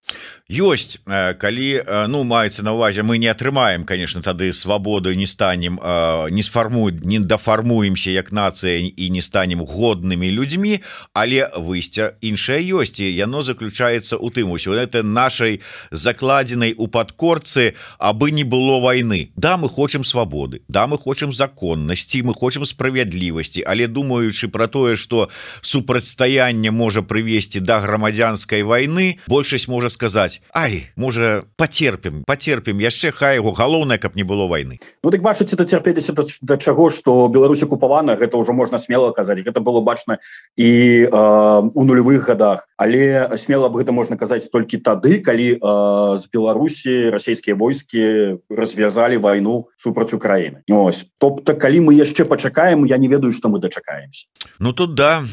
Ёсць 0.51 0.99
э, 1.07 1.35
калі 1.39 1.71
э, 1.79 2.07
ну 2.11 2.25
маецца 2.25 2.67
на 2.67 2.75
увазе 2.75 3.07
мы 3.07 3.19
не 3.19 3.31
атрымаем 3.31 3.87
конечно 3.87 4.23
тады 4.23 4.53
свабоду 4.53 5.15
не 5.15 5.27
станем 5.27 5.79
э, 5.79 6.31
не 6.31 6.43
сфармуем 6.43 6.99
не 7.03 7.19
дафармуемся 7.21 8.11
як 8.11 8.33
нацыя 8.33 8.83
і 8.83 9.11
не 9.11 9.23
станем 9.23 9.63
годнымі 9.63 10.31
людзьмі 10.31 10.81
але 11.15 11.51
выйсця 11.99 12.15
іншае 12.21 12.63
ёсць 12.79 13.01
і 13.01 13.09
яно 13.11 13.43
заключаецца 13.43 14.17
у 14.17 14.31
тым 14.31 14.51
усё 14.53 14.75
это 14.75 15.03
нашай 15.03 15.61
закладзенай 15.91 16.75
у 16.77 16.89
падкорцы 16.89 17.75
абы 17.99 18.31
не 18.31 18.45
было 18.45 18.81
войны 18.81 19.31
да 19.37 19.57
мы 19.57 19.69
хочам 19.69 20.05
свабоды 20.05 20.61
да 20.69 20.87
мы 20.87 20.99
хочам 20.99 21.33
законнасці 21.33 22.23
мы 22.23 22.35
хочам 22.35 22.65
справядлівасці 22.65 23.65
але 23.67 23.87
думаючы 23.87 24.49
про 24.49 24.69
тое 24.69 24.97
что 24.97 25.29
супрацьстаянне 25.63 26.71
можа 26.71 27.03
прывесці 27.03 27.61
да 27.61 27.81
грамадзянской 27.81 28.63
войны 28.63 29.19
большасць 29.27 29.69
можа 29.69 29.91
сказаць 29.91 30.41
Ай 30.53 30.91
можа 30.97 31.43
потерпім 31.57 32.25
потерпім 32.27 32.81
яшчэ 32.81 33.11
хай 33.13 33.37
его 33.37 33.53
галоўнае 33.53 33.99
каб 33.99 34.17
не 34.17 34.23
было 34.23 34.47
войны 34.47 34.79
Ну 35.03 35.11
так 35.11 35.23
бачыце 35.23 35.57
это 35.57 35.65
цярпеліся 35.65 36.15
да 36.43 36.57
чаго 36.57 36.91
что 36.91 37.29
Беларусь 37.29 37.63
окупавана 37.63 38.17
гэта 38.17 38.39
ўжо 38.39 38.53
можна 38.53 38.79
смело 38.79 39.11
казаць 39.13 39.43
гэта 39.43 39.61
было 39.61 39.81
бачна 39.81 40.19
і 40.57 41.09
э, 41.11 41.71
у 41.75 41.88
нуль 41.89 42.05
нулевых 42.05 42.29
годах 42.29 42.69
але 42.77 43.37
смело 43.37 43.67
об 43.67 43.77
гэта 43.77 43.93
можна 43.93 44.17
казаць 44.17 44.49
толькі 44.53 44.79
тады 44.79 45.19
калі 45.19 45.59
э, 45.59 46.19
з 46.19 46.25
беларусі 46.31 47.11
расійскія 47.11 47.57
войскі 47.57 48.39
развязали 48.51 49.17
войну 49.17 49.69
супраць 49.77 50.13
украины 50.13 50.63
ось. 50.69 51.07
Тобто 51.19 51.57
калі 51.57 51.91
мы 51.91 51.95
яшчэ 51.99 52.25
пачакаем 52.25 52.85
я 52.85 52.99
не 52.99 53.09
ведаю 53.09 53.33
что 53.33 53.49
мы 53.49 53.59
дачакаемся. 53.59 54.27
Ну 54.59 54.73
тут 54.73 54.95
да 54.95 55.25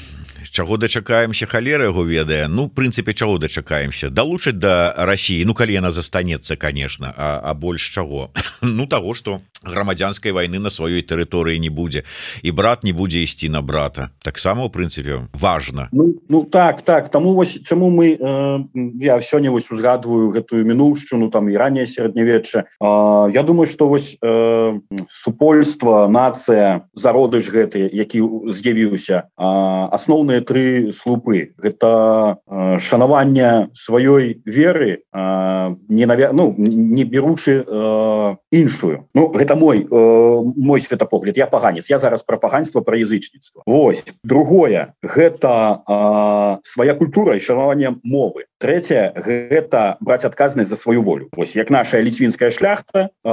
чаго 0.51 0.77
дачакаемся 0.77 1.45
халера 1.45 1.85
яго 1.85 2.03
ведае. 2.03 2.47
Ну 2.47 2.69
прынцыпе 2.69 3.13
чаго 3.13 3.37
дачакаемся? 3.37 4.09
Далучаць 4.09 4.57
да 4.57 4.93
Росіі 4.97 5.45
ну 5.45 5.53
калі 5.53 5.73
яна 5.73 5.91
застанецца 5.91 6.55
конечно 6.55 7.13
а, 7.17 7.41
а 7.43 7.53
больш 7.53 7.89
чаго? 7.93 8.31
Ну 8.61 8.87
того 8.87 9.13
что 9.13 9.41
грамадзянской 9.65 10.31
войны 10.31 10.59
на 10.59 10.69
сваёй 10.69 11.01
тэрыторыі 11.01 11.59
не 11.59 11.69
будзе. 11.69 12.03
І 12.41 12.51
брат 12.51 12.83
не 12.83 12.93
будзе 12.93 13.23
ісці 13.23 13.49
на 13.49 13.61
брата. 13.61 14.11
Таксама 14.23 14.65
у 14.65 14.69
прынцыпе 14.69 15.27
важно 15.33 15.89
ну, 15.91 16.15
ну 16.29 16.43
так 16.43 16.81
так. 16.81 17.09
Тому 17.09 17.33
вось 17.33 17.59
чаму 17.63 17.89
мы 17.89 18.17
э, 18.19 18.59
я 18.99 19.21
сёння 19.21 19.51
вось 19.51 19.71
узгадываю 19.71 20.29
гэтую 20.29 20.65
мінуўшчыну 20.65 21.31
там 21.31 21.49
і 21.49 21.57
ранее 21.57 21.85
сярэднявечча. 21.85 22.65
Э, 22.81 23.31
я 23.33 23.43
думаю 23.43 23.67
что 23.67 23.87
вось 23.87 24.17
э, 24.21 24.79
супольства 25.09 26.07
нацыя 26.07 26.87
зародыш 26.93 27.49
гэты 27.49 27.89
які 27.91 28.21
з'явіўся 28.51 29.31
асноўныя 29.37 30.41
тры 30.41 30.91
слупы. 30.91 31.55
Гэта 31.57 32.37
э, 32.47 32.79
шанаванне 32.79 33.69
сваёй 33.73 34.41
веры 34.45 34.99
э, 35.13 35.75
не 35.87 36.05
навя 36.05 36.31
ну 36.33 36.53
не 36.57 37.03
беручы 37.03 37.63
э, 37.65 38.35
іншую. 38.51 39.07
Ну 39.13 39.27
гэта 39.29 39.54
гэта 39.55 39.59
мой 39.59 39.87
э, 39.89 40.53
мой 40.55 40.79
светапогляд 40.79 41.37
я 41.37 41.47
паганец 41.47 41.89
я 41.89 41.99
зараз 41.99 42.23
про 42.23 42.37
паганство 42.37 42.81
про 42.81 42.97
язычніцтва 42.97 43.63
Вось 43.65 44.05
другое 44.23 44.93
гэта 45.01 45.81
э, 45.87 46.57
свая 46.63 46.93
культура 46.93 47.35
і 47.35 47.39
шанаванне 47.39 47.95
мовы 48.03 48.45
третье 48.65 49.13
гэта 49.15 49.97
браць 49.99 50.25
адказнасць 50.25 50.69
за 50.69 50.75
сваю 50.75 51.03
волю. 51.03 51.29
Вось 51.33 51.55
як 51.55 51.69
наша 51.69 52.01
ліцвінская 52.01 52.51
шляхта 52.51 53.09
э, 53.09 53.29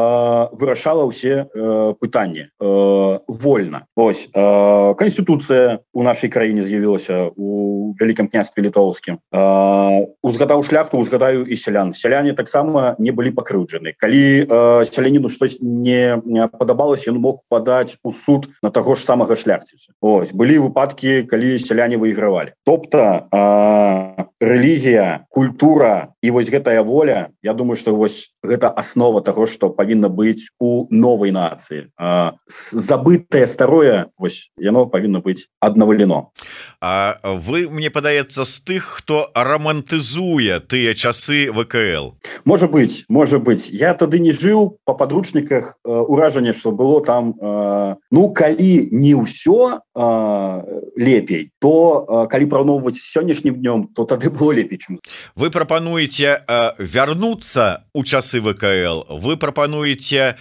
вырашала 0.52 1.07
ўсе 1.07 1.47
э, 1.47 1.95
пытанні 2.00 2.50
э, 2.50 3.19
вольна. 3.29 3.87
Вось 3.97 4.29
э, 4.29 4.95
конституцыя 4.99 5.81
у 5.93 6.02
нашай 6.02 6.29
краіне 6.29 6.62
з'явілася 6.62 7.31
у 7.37 7.95
вялікам 8.00 8.29
княстве 8.29 8.62
літоўскім. 8.67 9.19
Э, 9.33 10.07
узгадаў 10.23 10.62
шляхту 10.67 10.99
узгадаю 10.99 11.47
і 11.47 11.57
сялян. 11.57 11.95
Сяляне 11.95 12.35
таксама 12.35 12.97
не 12.99 13.12
былі 13.12 13.31
пакрыўджаны. 13.31 13.95
Калі 13.97 14.25
э, 14.45 14.85
сяляніну 14.85 15.29
штось 15.29 15.59
не 15.62 16.01
падабалось 16.52 17.06
ён 17.11 17.18
мог 17.23 17.42
падаць 17.49 17.99
у 18.04 18.12
суд 18.12 18.49
на 18.62 18.71
таго 18.71 18.94
ж 18.94 19.04
самага 19.04 19.37
шляхціца. 19.37 19.92
Ось 20.00 20.32
былі 20.32 20.59
выпадкі 20.68 21.23
калі 21.30 21.59
сяляне 21.59 21.97
выйгравалі. 22.00 22.54
Тобто 22.64 23.28
э, 23.32 24.25
рэлігія 24.62 25.26
культура 25.28 26.14
і 26.23 26.31
вось 26.31 26.50
гэтая 26.50 26.83
воля 26.83 27.35
Я 27.42 27.54
думаю 27.54 27.76
что 27.76 27.97
вось 27.97 28.31
гэта 28.42 28.69
основа 28.69 29.21
того 29.21 29.47
что 29.47 29.71
павінна 29.71 30.09
быць 30.09 30.54
у 30.59 30.87
новой 30.90 31.31
нацыі. 31.31 31.90
Забытое 32.47 33.47
старое 33.47 34.07
вось 34.19 34.50
яно 34.57 34.87
павінна 34.87 35.19
быць 35.19 35.50
аднавалено. 35.61 36.31
А 36.81 37.19
вы 37.25 37.69
мне 37.69 37.90
падаецца 37.90 38.45
з 38.45 38.61
тых 38.62 39.02
хто 39.02 39.31
романтызуе 39.35 40.61
тыя 40.61 40.95
часы 40.95 41.50
ВКл 41.50 42.14
может 42.45 42.71
быть 42.71 43.04
может 43.09 43.42
быть 43.42 43.71
я 43.71 43.95
тады 43.95 44.21
не 44.21 44.33
жыў 44.33 44.78
по 44.85 44.95
подручніках 44.95 45.78
уражанне 45.85 46.52
что 46.52 46.71
было 46.71 47.02
там 47.04 47.35
ну 48.11 48.31
калі 48.31 48.88
не 48.92 49.14
ўсё 49.14 49.83
лепей 50.97 51.50
то 51.59 52.26
калі 52.31 52.47
параўноўваць 52.47 53.00
сённяшнім 53.00 53.59
днём 53.59 53.88
то 53.95 54.04
тады 54.04 54.31
было 54.31 54.51
лепей 54.52 54.78
чым 54.78 55.00
вы 55.35 55.50
прапануеце 55.50 56.44
вярнуцца 56.78 57.85
у 57.94 58.04
часы 58.04 58.40
ВКл? 58.40 59.04
Вы 59.09 59.37
прапануеце 59.37 60.37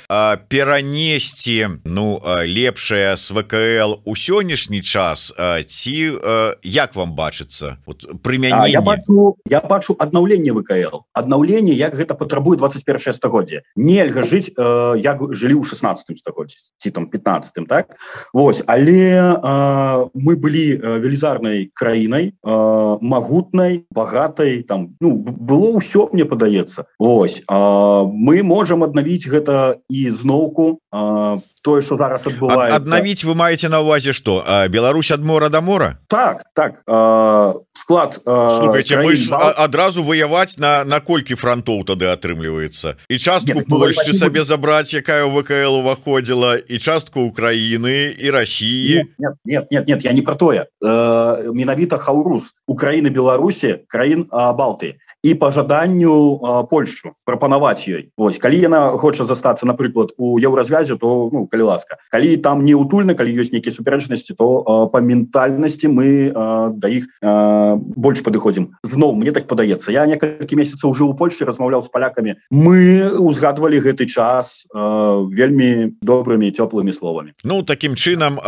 перанесці 0.50 1.82
ну 1.86 2.22
лепшае 2.46 3.18
с 3.18 3.32
ВКл 3.32 4.02
у 4.06 4.16
сённяшні 4.16 4.82
час? 4.82 5.34
Ці 5.68 6.20
як 6.64 6.96
вам 6.96 7.16
бачыцца 7.16 7.78
вот 7.86 8.06
прымянение 8.22 8.72
я 8.72 8.82
бачу 8.82 9.38
я 9.50 9.62
бачу 9.62 9.96
аднаўленне 10.00 10.52
ВКл. 10.52 11.04
Аднаўленне 11.14 11.74
як 11.74 11.96
гэта 11.96 12.16
патрабуе 12.16 12.58
21 12.58 13.14
стагоддзя 13.14 13.62
нельга 13.76 14.24
жыць 14.24 14.52
як 14.56 15.22
жылі 15.32 15.60
ў 15.60 15.66
16 15.66 16.18
стагоддзі 16.18 16.58
ці 16.78 16.92
там 16.92 17.08
15 17.08 17.68
так? 17.68 17.96
Вось 18.34 18.64
але 18.68 19.36
мы 20.16 20.36
былі 20.36 20.76
велізарнай 20.76 21.72
краінай 21.74 22.34
магутнай 22.44 23.86
багатай 24.02 24.64
там 24.66 24.98
ну 25.00 25.14
было 25.22 25.78
ўсё 25.78 26.10
мне 26.14 26.26
падаецца 26.26 26.90
Вось 27.00 27.44
мы 27.48 28.42
можем 28.44 28.84
аднавіць 28.84 29.30
гэта 29.30 29.78
і 29.90 30.10
зноўку 30.10 30.82
тое 31.62 31.82
что 31.86 31.96
зараз 31.96 32.26
адбываецца. 32.26 32.76
аднавіць 32.82 33.24
вы 33.24 33.36
маеце 33.38 33.70
на 33.70 33.82
увазе 33.86 34.14
что? 34.14 34.42
Беларусь 34.70 35.12
ад 35.12 35.22
мора 35.22 35.50
до 35.50 35.62
мора 35.62 36.00
так 36.08 36.44
так 36.56 36.82
э, 36.88 37.54
склад 37.82 38.22
э, 38.26 39.54
адразу 39.58 40.04
воевать 40.04 40.56
на 40.58 40.84
наколькі 40.86 41.34
фронтоў 41.34 41.82
тады 41.84 42.06
атрымліваецца 42.14 42.94
і 43.10 43.18
частку 43.18 43.66
Польшчы 43.66 44.14
сабе 44.14 44.44
забраць 44.46 44.94
якая 44.94 45.26
ВКл 45.26 45.82
уваходзіла 45.82 46.62
і 46.62 46.78
частку 46.78 47.26
Украіны 47.26 48.14
і 48.14 48.30
России. 48.30 49.10
Нет, 49.18 49.36
нет 49.46 49.66
нет 49.72 49.88
нет 49.88 50.06
я 50.06 50.14
не 50.14 50.22
про 50.22 50.36
тое 50.36 50.68
э, 50.78 51.54
менавіта 51.54 51.98
хаурус 51.98 52.54
Украіны 52.68 53.10
Беларусі 53.10 53.82
краін 53.88 54.30
Балты. 54.32 55.02
І 55.24 55.34
по 55.36 55.52
жаданню 55.52 56.66
Польшу 56.70 57.14
прапанаваць 57.26 57.90
ёй 57.90 58.10
Вось 58.18 58.38
калі 58.38 58.62
яна 58.62 58.98
хоча 58.98 59.26
застацца 59.26 59.66
напрыклад 59.66 60.14
у 60.18 60.38
еўразвязе 60.38 60.98
то 61.02 61.30
ну 61.34 61.48
калі 61.48 61.74
ласка. 61.74 61.98
Калі 62.12 62.38
там 62.38 62.64
не 62.66 62.78
утульна 62.78 63.18
калі 63.18 63.34
ёсць 63.34 63.54
нейкія 63.54 63.74
супярэчнасці 63.74 64.38
то 64.38 64.90
по 64.94 65.02
ментальнасці 65.02 65.88
мы 65.90 66.10
да 66.78 66.88
іх 66.88 67.10
больш 67.78 68.24
падыходзім 68.24 68.76
зноў 68.84 69.16
мне 69.16 69.32
так 69.32 69.48
падаецца 69.48 69.92
я 69.92 70.06
некалькі 70.06 70.56
месяцаў 70.56 70.94
жыў 70.94 71.14
у 71.14 71.18
Польше 71.18 71.46
размаўляў 71.46 71.84
з 71.84 71.90
палякамі. 71.90 72.36
Мы 72.52 73.10
узгадвалі 73.20 73.80
гэты 73.80 74.06
час 74.06 74.66
вельмі 74.74 75.96
добрымі 76.02 76.52
цёплымі 76.52 76.92
словамі. 76.94 77.34
Ну 77.44 77.64
таким 77.64 77.96
чынам 77.96 78.40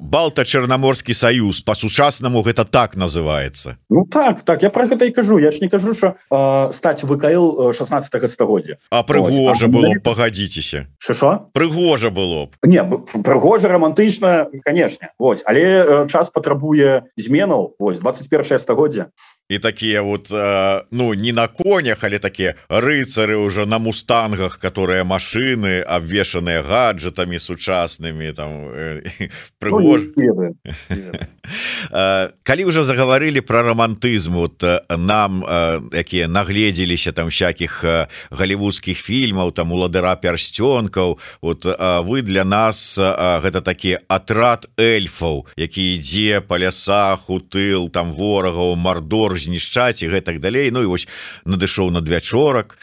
балта 0.00 0.44
чарнаморскі 0.44 1.14
саюз 1.14 1.60
по-сучаснаму 1.60 2.42
гэта 2.42 2.64
так 2.64 2.96
называется 2.96 3.76
Ну 3.90 4.04
так 4.04 4.42
так. 4.42 4.62
Я 4.62 4.70
про 4.70 4.86
гэта 4.86 5.04
і 5.04 5.10
кажу. 5.10 5.40
Я 5.40 5.50
ж 5.50 5.58
не 5.60 5.68
кажу 5.68 5.94
що 5.94 6.14
э, 6.30 6.72
стаць 6.72 7.04
ВКл 7.04 7.72
16 7.72 8.30
стагоддзя. 8.30 8.76
А 8.90 9.02
прыгожа 9.02 9.68
было 9.68 9.94
б 9.94 10.00
пагадзіцеся. 10.02 10.86
Що 10.98 11.48
прыгожа 11.52 12.10
было 12.10 12.46
б. 12.46 12.50
Не 12.62 12.84
прыгожа 13.22 13.68
романтычна 13.68 14.46
конечно. 14.64 15.08
Вось 15.18 15.42
але 15.46 16.06
час 16.08 16.30
патрабуе 16.30 17.02
зменаў. 17.16 17.74
Вось 17.78 17.98
21 18.00 18.58
стагоддзя 18.66 19.10
і 19.48 19.58
такія 19.58 20.02
вот 20.02 20.30
э, 20.30 20.82
ну 20.90 21.14
не 21.14 21.32
на 21.32 21.46
конях 21.46 22.04
але 22.04 22.18
такія 22.18 22.54
рыцары 22.68 23.36
уже 23.36 23.66
на 23.66 23.78
мустангах 23.78 24.58
которые 24.58 25.04
машины 25.04 25.80
обвешанные 25.80 26.62
гаджетами 26.62 27.38
сучаснымі 27.38 28.32
там 28.32 28.50
э, 28.74 29.30
прыгож 29.60 30.00
ну, 30.16 30.54
э, 31.92 32.30
калі 32.42 32.64
уже 32.64 32.82
заговорили 32.82 33.40
про 33.40 33.62
романтызм 33.62 34.34
вот 34.34 34.64
нам 34.90 35.44
якія 35.92 36.28
нагледзеліся 36.28 37.12
там 37.12 37.26
всяких 37.26 37.84
голливудских 38.30 38.98
фільмаў 38.98 39.52
там 39.52 39.72
уладыра 39.72 40.16
пярсцёнкаў 40.16 41.18
вот 41.42 41.64
вы 41.66 42.22
для 42.22 42.44
нас 42.44 42.98
гэта 42.98 43.62
такі 43.62 43.98
атрад 44.08 44.66
эльфаў 44.76 45.46
які 45.56 45.94
ідзе 45.94 46.40
по 46.40 46.58
лясах 46.58 47.30
у 47.30 47.38
тыл 47.38 47.88
там 47.90 48.12
ворагаў 48.12 48.74
мардор 48.74 49.35
знішчаць 49.44 50.02
і 50.02 50.08
гэтак 50.08 50.40
далей. 50.40 50.70
Ну 50.70 50.82
і 50.82 50.90
вось 50.90 51.08
надышоў 51.44 51.92
надвячорак 51.92 52.78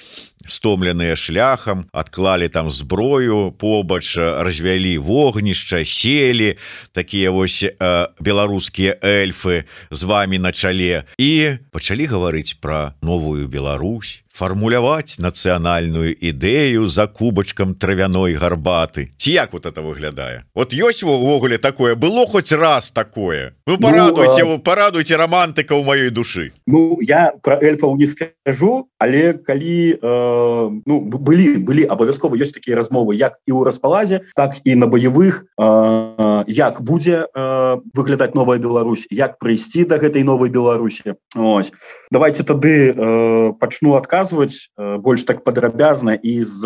стомленыя 0.46 1.16
шляхам 1.16 1.88
адклалі 1.92 2.50
там 2.50 2.70
зброю 2.70 3.52
побач 3.52 4.18
развялі 4.18 4.98
вогнішча 4.98 5.86
селі 5.86 6.58
такія 6.92 7.32
вось 7.32 7.64
э, 7.64 8.08
беларускія 8.20 9.00
эльфы 9.02 9.64
з 9.92 10.04
вами 10.04 10.40
на 10.40 10.52
чале. 10.52 11.04
І 11.18 11.60
пачалі 11.72 12.06
гаварыць 12.06 12.60
про 12.60 12.94
новую 13.02 13.48
Беларусь 13.48 14.23
фармуляваць 14.34 15.22
нацыянальную 15.22 16.10
ідэю 16.18 16.88
за 16.88 17.06
кубачкам 17.08 17.76
травяной 17.76 18.34
гарбаты. 18.34 19.14
Ці 19.18 19.32
як 19.32 19.54
вот 19.54 19.66
это 19.66 19.82
выглядае? 19.82 20.44
Вот 20.56 20.74
ёсць 20.74 21.04
увогуле 21.04 21.58
такое? 21.58 21.96
Было 21.96 22.26
хоть 22.26 22.52
раз 22.52 22.92
такое? 22.92 23.54
Вы 23.68 23.78
парадуйте 23.78 24.44
ну, 24.44 24.56
а... 24.56 24.60
парадуйте 24.60 25.16
романтыка 25.16 25.74
у 25.74 25.84
маёй 25.84 26.10
душы. 26.10 26.52
Ну 26.66 26.98
я 27.02 27.34
про 27.44 27.60
эльфаў 27.62 27.96
не 27.96 28.08
скажу 28.08 28.90
але 29.04 29.34
калі 29.34 30.00
э, 30.00 30.82
ну 30.88 31.00
былі 31.04 31.60
былі 31.60 31.84
абавязкова 31.92 32.40
ёсць 32.40 32.56
такія 32.56 32.80
размовы 32.80 33.20
як 33.20 33.36
і 33.44 33.52
ў 33.52 33.68
распаладзе 33.68 34.24
так 34.32 34.56
і 34.64 34.76
на 34.80 34.88
баявых 34.88 35.44
э, 35.60 36.44
як 36.48 36.80
будзе 36.82 37.28
э, 37.28 37.78
выглядаць 37.92 38.32
новая 38.32 38.64
Беларусь 38.64 39.04
як 39.12 39.36
прыйсці 39.44 39.84
до 39.84 40.00
гэтай 40.00 40.24
новой 40.24 40.48
Беларусі. 40.48 41.20
Ось. 41.36 41.76
Давайте 42.12 42.48
тады 42.48 42.96
э, 42.96 43.52
пачну 43.60 44.00
адказ 44.00 44.23
расказваць 44.24 44.72
больш 45.04 45.24
так 45.26 45.44
падрабязна 45.44 46.16
і 46.16 46.44
з 46.44 46.64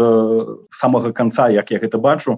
самага 0.69 1.11
конца 1.11 1.49
як 1.49 1.71
я 1.71 1.79
гэта 1.79 1.97
бачу 1.97 2.37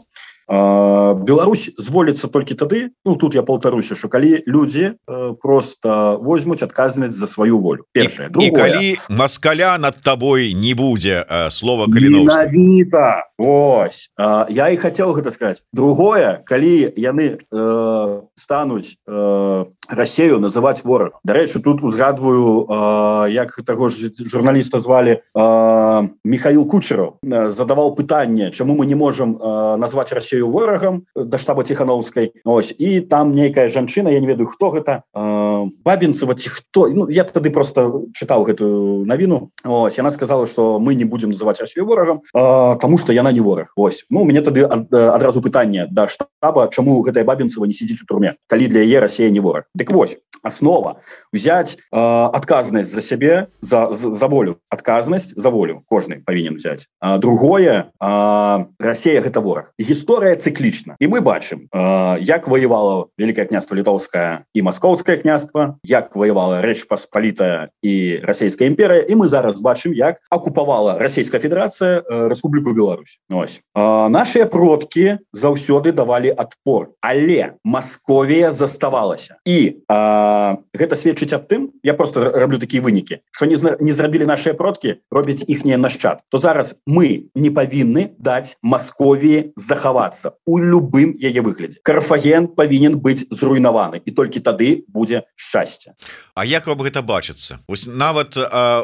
Беларусь 0.50 1.70
зволіцца 1.78 2.28
толькі 2.28 2.56
тады 2.56 2.90
Ну 3.06 3.16
тут 3.16 3.36
я 3.36 3.44
паўтаруся 3.44 3.96
що 3.96 4.10
калі 4.10 4.44
людзі 4.48 4.98
э, 5.08 5.34
просто 5.42 6.20
возьмуць 6.24 6.64
адказнасць 6.64 7.14
за 7.14 7.28
сваю 7.28 7.60
волю. 7.60 7.84
Першае. 7.94 8.30
калі 8.34 8.98
маскаля 9.10 9.78
над 9.78 10.02
табой 10.02 10.54
не 10.54 10.74
будзе 10.74 11.26
э, 11.30 11.50
слова 11.52 11.86
каліновіта 11.86 13.30
Ось 13.38 14.10
э, 14.20 14.46
я 14.50 14.70
і 14.70 14.78
хацеў 14.78 15.14
гэта 15.14 15.32
сказать 15.32 15.62
другое 15.74 16.42
калі 16.46 16.94
яны 16.98 17.38
э, 17.46 18.22
стануць 18.36 18.98
э, 19.08 19.66
Расею 19.90 20.40
называть 20.40 20.84
вораг 20.84 21.20
Дарэчы 21.24 21.60
тут 21.60 21.84
узгадваю 21.84 22.66
э, 22.66 23.32
як 23.32 23.54
таго 23.66 23.90
ж 23.90 24.10
журналіста 24.18 24.80
звалі 24.80 25.22
э, 25.38 26.10
Михаил 26.26 26.66
кучеров 26.66 27.22
э, 27.24 27.50
задаваў 27.50 27.94
пытанне 27.96 28.52
чаму 28.52 28.76
мы 28.76 28.86
не 28.86 28.96
можем 28.96 29.38
э, 29.38 29.76
назвать 29.78 30.12
Россию 30.12 30.39
Расію 30.40 30.52
ворагам 30.52 31.04
да 31.16 31.38
штаба 31.38 31.64
ціхановскай 31.64 32.32
ось. 32.46 32.76
І 32.78 33.02
там 33.02 33.36
нейкая 33.36 33.70
жанчына 33.70 34.10
я 34.10 34.20
не 34.20 34.28
ведаю 34.28 34.48
хто 34.48 34.72
гэта 34.72 35.04
бабінцева 35.84 36.36
ці 36.36 36.50
хто. 36.50 36.88
Ну, 36.88 37.10
я 37.10 37.24
тады 37.24 37.52
просто 37.52 38.08
чытаў 38.16 38.48
гэтую 38.48 39.06
навіну. 39.06 39.52
Ось. 39.66 39.98
Яна 39.98 40.12
сказала 40.12 40.48
что 40.48 40.80
мы 40.80 40.96
не 40.96 41.04
будем 41.06 41.32
называть 41.32 41.60
Россию 41.60 41.86
ворагам 41.86 42.22
тому 42.34 42.98
что 42.98 43.14
яна 43.14 43.32
не 43.32 43.42
вораг. 43.42 43.74
Ось. 43.76 44.06
Ну 44.10 44.24
мне 44.24 44.42
тады 44.42 44.64
ад, 44.64 44.94
адразу 44.94 45.42
пытанне 45.42 45.88
да 45.92 46.08
штаба 46.08 46.70
чаму 46.72 47.04
гэтая 47.04 47.24
бабінцева 47.24 47.66
не 47.66 47.74
сидзіць 47.74 48.04
у 48.04 48.06
турме 48.06 48.36
калі 48.48 48.68
для 48.68 48.80
яе 48.80 49.00
Россия 49.00 49.30
не 49.30 49.40
вораг. 49.40 49.66
Дык 49.76 49.92
вось 49.92 50.18
основа 50.44 51.02
взять 51.34 51.78
адказнасць 51.92 52.94
за 52.94 53.02
сябе 53.02 53.48
за, 53.62 53.90
за 53.92 54.12
за 54.12 54.28
волю. 54.28 54.58
Адказнасць 54.70 55.34
за 55.36 55.50
волю 55.50 55.84
кожны 55.90 56.24
павінен 56.26 56.56
взять 56.56 56.88
а, 57.00 57.18
другое 57.18 57.92
Россия 58.00 59.22
гэта 59.22 59.42
вораг. 59.42 59.74
Гісторыя 59.80 60.29
цыклічна 60.36 60.96
і 61.00 61.08
мы 61.08 61.22
бачым 61.22 61.66
як 62.20 62.48
воевала 62.48 63.08
великое 63.18 63.46
княство 63.46 63.76
літоўская 63.76 64.46
і 64.54 64.62
маскоўское 64.62 65.18
княство 65.18 65.80
як 65.84 66.16
воевала 66.16 66.62
рэч 66.62 66.86
паспалітая 66.90 67.70
і 67.82 68.20
расійская 68.24 68.70
імперыя 68.70 69.06
і 69.08 69.16
мы 69.16 69.28
зараз 69.28 69.62
бачым 69.62 69.94
як 69.94 70.20
акупавала 70.30 71.00
Российская 71.00 71.40
Федерация 71.40 72.04
Республіку 72.10 72.74
Беларусь. 72.74 73.20
Ось. 73.30 73.62
Наши 73.76 74.46
продки 74.46 75.20
заўсёды 75.34 75.92
давалі 75.92 76.32
отпор 76.32 76.90
але 77.02 77.54
Масковія 77.64 78.52
заставалася. 78.52 79.38
І 79.46 79.82
гэта 79.88 80.96
сведчыць 80.96 81.34
аб 81.34 81.48
тым 81.48 81.70
я 81.84 81.94
просто 81.94 82.30
раблю 82.30 82.60
такія 82.60 82.82
вынікі 82.82 83.20
что 83.32 83.46
не 83.46 83.56
не 83.80 83.94
зрабілі 83.94 84.26
наши 84.26 84.54
продки 84.54 84.98
робяць 85.12 85.44
іхнія 85.48 85.78
нашчад 85.78 86.22
то 86.30 86.38
зараз 86.38 86.76
мы 86.88 87.30
не 87.36 87.50
павінны 87.52 88.10
даць 88.20 88.58
Масковіі 88.64 89.54
захавацца 90.10 90.34
у 90.46 90.58
любым 90.58 91.16
яе 91.18 91.42
выглядзе. 91.42 91.80
Карфаген 91.84 92.48
павінен 92.56 92.98
быць 93.00 93.26
зруйнаваны 93.30 94.02
і 94.06 94.12
толькі 94.12 94.40
тады 94.40 94.84
будзе 94.88 95.24
шчасце. 95.36 95.94
А 96.36 96.46
як 96.46 96.68
вам 96.68 96.82
гэта 96.82 97.02
бачыцца? 97.02 97.60
Ось 97.68 97.88
нават 97.88 98.38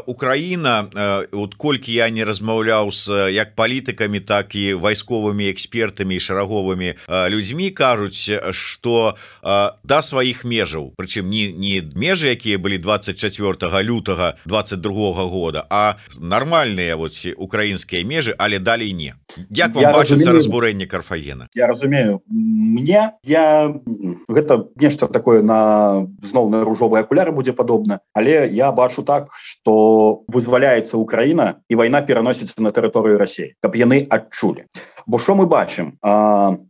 Украіна 0.06 0.90
вот 1.32 1.56
колькі 1.56 1.94
я 1.94 2.10
не 2.10 2.26
размаўляў 2.26 2.92
з 2.92 3.32
як 3.32 3.56
палітыкамі 3.56 4.20
так 4.20 4.56
і 4.56 4.74
вайсковымі 4.76 5.50
экспертамі 5.52 6.16
і 6.16 6.20
шараговымі 6.20 6.94
людзьмі 7.10 7.72
кажуць 7.72 8.30
что 8.52 9.16
да 9.84 10.02
сваіх 10.02 10.46
межаў 10.46 10.94
прычым 10.98 11.30
не 11.30 11.52
не 11.52 11.82
межы 11.96 12.30
якія 12.32 12.58
былі 12.58 12.78
24 12.78 13.84
лютага 13.84 14.36
22 14.46 15.14
года 15.26 15.66
а 15.70 15.98
нармальныя 16.20 16.96
вот 16.96 17.16
украінскія 17.38 18.04
межы 18.04 18.36
але 18.38 18.60
далей 18.60 18.94
не. 18.94 19.16
Як 19.50 19.76
вам 19.76 19.94
бачыцца 19.94 20.32
разбурэнне 20.32 20.86
карфагена 21.16 21.48
Я 21.56 21.68
разумею. 21.68 22.22
Мне 22.28 23.14
я 23.24 23.76
гэта 24.28 24.68
нешта 24.76 25.08
такое 25.08 25.42
на 25.42 26.08
зноў 26.22 26.50
на 26.50 26.64
ружовыя 26.64 27.04
акуляры 27.04 27.32
будзе 27.32 27.54
падобна 27.54 28.00
але 28.14 28.50
я 28.52 28.72
бачу 28.72 29.04
так 29.04 29.30
что 29.34 30.24
вызваляецца 30.28 30.98
Украіна 30.98 31.62
і 31.70 31.76
вайна 31.76 32.02
пераносіцца 32.02 32.62
на 32.62 32.72
тэрыторыю 32.72 33.18
Росіі 33.18 33.56
каб 33.62 33.76
яны 33.76 34.06
адчулі. 34.10 34.66
Бо 35.08 35.20
що 35.20 35.36
мы 35.36 35.46
бачым? 35.46 35.98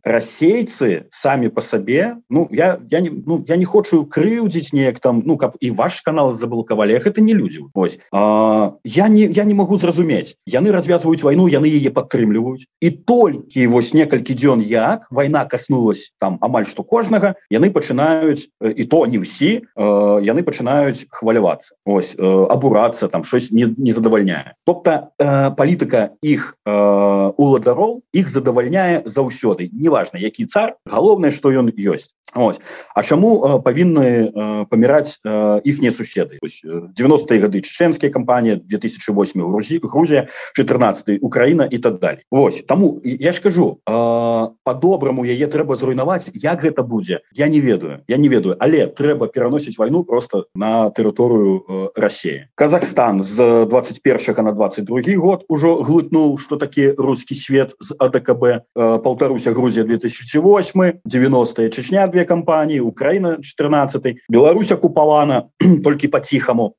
Расейцы 0.04 1.06
самі 1.10 1.48
по 1.48 1.60
сабе 1.60 2.16
ну 2.30 2.48
я 2.50 2.78
я 2.90 3.00
не 3.00 3.10
ну 3.10 3.44
я 3.48 3.56
не 3.56 3.64
хочу 3.64 4.04
крыўдзіць 4.04 4.72
неяк 4.72 5.00
там 5.00 5.22
ну 5.26 5.36
каб 5.36 5.56
і 5.60 5.70
ваш 5.70 6.00
канал 6.00 6.32
заблокавалі 6.32 6.94
это 6.94 7.20
не 7.20 7.34
людзі. 7.34 7.66
Ось 7.74 7.98
а, 8.12 8.72
я 8.84 9.08
не 9.08 9.22
я 9.22 9.44
не 9.44 9.54
могу 9.54 9.78
зразумець. 9.78 10.36
Яны 10.46 10.72
развязваюць 10.72 11.22
вайну 11.22 11.48
яны 11.48 11.66
яе 11.66 11.90
падтрымліваюць. 11.90 12.66
І 12.80 12.90
толькі 12.90 13.66
вось 13.66 13.94
некалькі 13.94 14.35
дзён 14.36 14.60
як 14.60 15.08
вайна 15.10 15.48
коснулась 15.48 16.12
там 16.20 16.36
амаль 16.44 16.68
што 16.68 16.84
кожнага 16.84 17.34
яны 17.48 17.72
пачынаюць 17.72 18.52
і 18.60 18.84
то 18.84 19.06
не 19.08 19.18
ўсі 19.24 19.64
яны 19.74 20.44
пачынаюць 20.44 21.08
хвалявацца. 21.08 21.72
Ось 21.88 22.12
абурацца 22.20 23.08
там 23.08 23.24
щось 23.24 23.48
не, 23.50 23.72
не 23.76 23.96
задавальняе. 23.96 24.54
Тобто 24.68 25.08
палітыка 25.56 26.12
іх 26.20 26.60
уладароў 26.66 28.04
іх 28.12 28.28
задавальняе 28.28 29.02
заўсёды. 29.08 29.72
Неважно 29.72 30.20
які 30.20 30.44
цар 30.44 30.76
галоўнае 30.84 31.32
что 31.32 31.48
ён 31.48 31.72
ёсць 31.72 32.12
Ось. 32.36 32.60
А 32.94 33.02
чаму 33.02 33.40
э, 33.40 33.62
павінны 33.64 34.28
э, 34.28 34.66
паміраць 34.68 35.20
э, 35.24 35.60
іхнія 35.64 35.90
суседы 35.90 36.36
90-е 36.44 37.40
гады 37.40 37.60
чеченскія 37.64 38.12
кампанія 38.12 38.60
2008 38.60 39.40
Грузі 39.40 39.80
Грузія 39.82 40.26
14 40.54 41.18
Украіна 41.22 41.68
і 41.70 41.78
так 41.78 41.98
далее. 41.98 42.22
Вось 42.30 42.62
таму 42.68 43.00
я 43.04 43.32
ж 43.32 43.40
кажу 43.40 43.80
э, 43.86 44.48
по-добраму 44.64 45.24
яе 45.24 45.46
трэба 45.48 45.76
зруйнаваць 45.76 46.30
як 46.34 46.60
гэта 46.60 46.82
будзе 46.82 47.20
я 47.32 47.48
не 47.48 47.60
ведаю 47.60 48.04
я 48.08 48.16
не 48.16 48.28
ведаю. 48.28 48.56
Але 48.60 48.86
трэба 48.86 49.28
пераносіць 49.28 49.78
вайну 49.78 50.04
просто 50.04 50.44
на 50.54 50.90
тэрыторыю 50.90 51.64
э, 51.64 51.88
Росіі 51.96 52.48
Казахстан 52.54 53.22
з 53.22 53.64
21 53.64 54.44
на 54.44 54.52
22 54.52 55.00
год 55.16 55.44
ужо 55.48 55.80
глытнуў 55.80 56.36
что 56.36 56.56
такі 56.56 56.92
русский 56.98 57.34
свет 57.34 57.74
з 57.80 57.96
АДКБ 57.98 58.44
э, 58.76 58.98
полтаруся 59.02 59.52
Грузія 59.52 59.84
2008 59.86 60.92
90 61.04 61.68
Чечня 61.70 62.06
две 62.06 62.25
кампаніі 62.26 62.80
Украіна 62.80 63.38
14 63.42 64.26
Беларусь 64.28 64.70
акупавана 64.70 65.48
толькі 65.84 66.08
по-ціхаму 66.08 66.74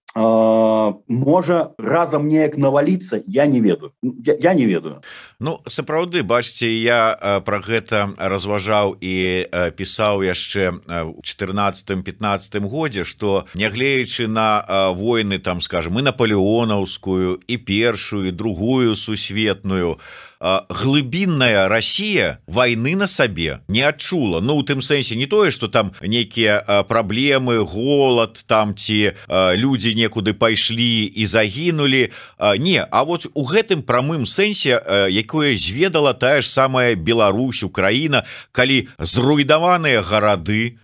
можа 1.07 1.71
разам 1.77 2.27
неяк 2.27 2.57
наваліцца 2.57 3.21
я 3.27 3.45
не 3.45 3.61
ведаю 3.61 3.91
я, 4.01 4.35
я 4.39 4.53
не 4.53 4.65
ведаю 4.65 5.01
Ну 5.39 5.59
сапраўды 5.67 6.23
бачце 6.23 6.67
я 6.67 7.41
про 7.45 7.59
гэта 7.61 8.17
разважаў 8.17 8.97
і 8.97 9.45
пісаў 9.77 10.25
яшчэ 10.25 10.73
у 11.13 11.21
14 11.21 12.03
15 12.03 12.61
годзе 12.65 13.03
что 13.03 13.45
нягледзячы 13.53 14.27
на 14.27 14.65
войны 14.97 15.37
там 15.37 15.61
скажем 15.61 15.93
мы 15.93 16.01
наполеонаўскую 16.01 17.37
і 17.47 17.57
першую 17.57 18.31
другую 18.31 18.95
сусветную 18.95 19.95
то 19.95 20.26
глыбінная 20.39 21.67
Россия 21.67 22.39
войны 22.47 22.95
на 22.95 23.07
сабе 23.07 23.61
не 23.67 23.81
адчула 23.81 24.39
Ну 24.41 24.57
у 24.57 24.63
тым 24.63 24.81
сэнсе 24.81 25.15
не 25.15 25.25
тое 25.25 25.51
что 25.51 25.67
там 25.67 25.93
нейкія 26.01 26.85
праблемы 26.87 27.63
голод 27.63 28.43
там 28.45 28.75
ці 28.75 29.13
люди 29.29 29.93
некуды 29.95 30.33
пайшлі 30.33 31.03
і 31.05 31.25
загінулі. 31.25 32.11
Не 32.57 32.87
А 32.91 33.03
вот 33.03 33.27
у 33.33 33.43
гэтым 33.43 33.81
прамым 33.81 34.25
сэнсе 34.25 34.81
якое 35.09 35.55
зведала 35.55 36.13
тая 36.13 36.41
ж 36.41 36.49
самая 36.49 36.95
Беларусь 36.95 37.63
Украіна 37.63 38.23
калі 38.51 38.87
зруйдаваныя 38.99 40.01
гарады 40.01 40.77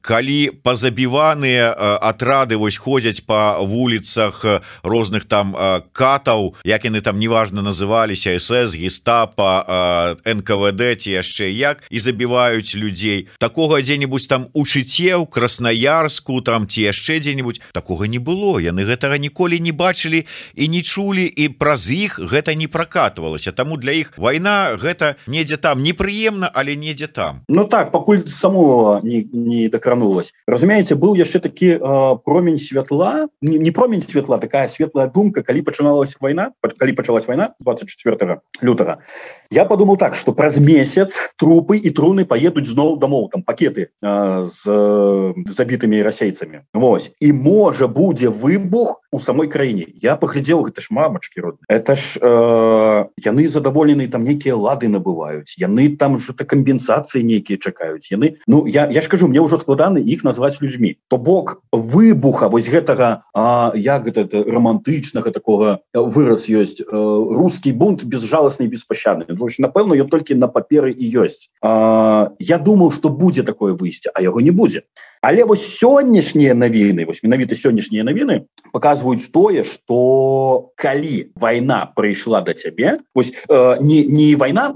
калі 0.00 0.50
пазабіваныя 0.62 1.72
атрады 2.02 2.56
вось 2.56 2.76
ходзяць 2.76 3.24
по 3.24 3.58
вуліцах 3.64 4.44
розных 4.82 5.24
там 5.24 5.56
катаў 5.92 6.54
як 6.64 6.84
яны 6.84 7.00
там 7.00 7.18
неважно 7.18 7.62
называліся 7.62 8.38
СС 8.38 8.74
гіс 8.74 8.97
гестапа 8.98 10.16
нквд 10.26 10.82
ці 10.98 11.10
яшчэ 11.10 11.50
як 11.50 11.82
і 11.90 11.98
забіваюць 11.98 12.74
людзей. 12.74 13.28
Такога 13.38 13.80
дзе-нибудь 13.82 14.28
там 14.28 14.48
у 14.52 14.64
чыцеў 14.64 15.26
красноярску 15.26 16.40
там 16.40 16.66
ці 16.66 16.82
яшчэ 16.82 17.20
дзе-нибудь 17.20 17.60
такога 17.72 18.08
не 18.08 18.18
было. 18.18 18.58
Яны 18.58 18.84
гэтага 18.84 19.18
ніколі 19.18 19.60
не 19.60 19.72
бачылі 19.72 20.26
і 20.54 20.68
не 20.68 20.82
чулі 20.82 21.24
і 21.26 21.48
праз 21.48 21.90
іх 21.90 22.18
гэта 22.18 22.54
не 22.54 22.66
прокатывалася 22.66 23.52
таму 23.52 23.76
для 23.76 23.92
іх 23.92 24.12
вайна 24.16 24.74
гэта 24.76 25.16
недзе 25.26 25.56
там 25.56 25.82
непрыемна 25.82 26.50
але 26.54 26.74
недзе 26.76 27.06
там. 27.06 27.42
Ну 27.48 27.64
так 27.64 27.92
пакуль 27.92 28.26
самого 28.26 29.00
не, 29.02 29.22
не 29.32 29.68
дакранулась 29.68 30.32
разумееце 30.46 30.94
быў 30.94 31.14
яшчэ 31.14 31.40
такі 31.40 31.78
э, 31.78 32.18
промень 32.24 32.58
святла. 32.58 33.28
Не, 33.42 33.58
не 33.58 33.70
промень 33.70 34.02
светла 34.02 34.38
такая 34.38 34.68
светлая 34.68 35.06
думка 35.06 35.42
калі 35.42 35.62
пачыналась 35.62 36.16
вайна 36.20 36.50
калі 36.78 36.92
пачалась 36.92 37.28
вайна 37.28 37.54
24 37.60 38.40
лютого 38.62 38.87
гэтага 38.88 39.02
я 39.50 39.64
подумал 39.64 39.96
так 39.96 40.14
что 40.14 40.32
праз 40.32 40.58
месяц 40.58 41.14
трупы 41.40 41.78
і 41.78 41.88
труны 41.90 42.24
поедуць 42.24 42.68
зноў 42.68 42.98
домоў 42.98 43.30
там 43.32 43.42
пакеты 43.42 43.88
э, 44.02 44.42
з 44.42 44.62
э, 44.66 45.32
забітымі 45.48 46.02
расейцамі 46.02 46.68
Вось 46.74 47.12
і 47.20 47.32
можа 47.32 47.88
будзе 47.88 48.28
выбух 48.28 49.00
у 49.10 49.18
самой 49.18 49.48
краіне 49.48 49.86
я 50.02 50.16
паглядзеў 50.16 50.68
гэта 50.68 50.80
ж 50.80 50.88
мамачки 50.90 51.40
род 51.40 51.56
это 51.68 51.96
ж 51.96 52.20
э, 52.20 53.08
яны 53.24 53.48
задаволены 53.48 54.08
там 54.08 54.24
нейкія 54.24 54.56
лады 54.56 54.88
набываюць 54.88 55.56
яны 55.56 55.96
там 55.96 56.18
что-то 56.18 56.44
кампенсацыі 56.44 57.24
нейкія 57.24 57.58
чакаюць 57.58 58.12
яны 58.12 58.36
Ну 58.46 58.66
я 58.66 58.84
я 58.90 59.00
ж 59.00 59.08
кажу 59.08 59.28
мне 59.28 59.40
ўжо 59.40 59.56
складаны 59.56 60.04
іх 60.04 60.24
назваць 60.24 60.60
людзьмі 60.60 61.00
то 61.08 61.16
бок 61.16 61.64
выбуха 61.72 62.52
вось 62.52 62.68
гэтага 62.68 63.24
а, 63.32 63.72
як 63.74 64.04
гэта 64.12 64.28
романтычнага 64.28 65.32
такого 65.32 65.80
выраз 65.94 66.52
ёсць 66.52 66.84
э, 66.84 66.84
русский 66.92 67.72
бунт 67.72 68.04
безжалостный 68.04 68.68
беспощадны 68.78 69.26
напэўна 69.58 69.98
ён 69.98 70.08
толькі 70.08 70.38
на 70.38 70.48
паперы 70.48 70.94
і 70.94 71.04
ёсць 71.26 71.50
а, 71.60 72.30
я 72.38 72.58
думаў 72.58 72.94
что 72.94 73.10
будзе 73.10 73.42
такое 73.42 73.74
выйсце 73.74 74.14
а 74.14 74.22
яго 74.22 74.40
не 74.40 74.54
будзе 74.54 74.86
але 75.22 75.44
вось 75.44 75.66
сённяшнія 75.78 76.54
навіны 76.54 77.06
вось 77.06 77.22
менавіта 77.22 77.54
сённяшнія 77.54 78.04
навіны 78.04 78.46
показваюць 78.72 79.28
тое 79.32 79.64
что 79.64 80.70
калі 80.76 81.32
война 81.34 81.90
прыйшла 81.96 82.40
до 82.40 82.54
цябе 82.54 82.98
ось 83.14 83.32
э, 83.48 83.76
не 83.80 84.04
не 84.04 84.34
война 84.36 84.72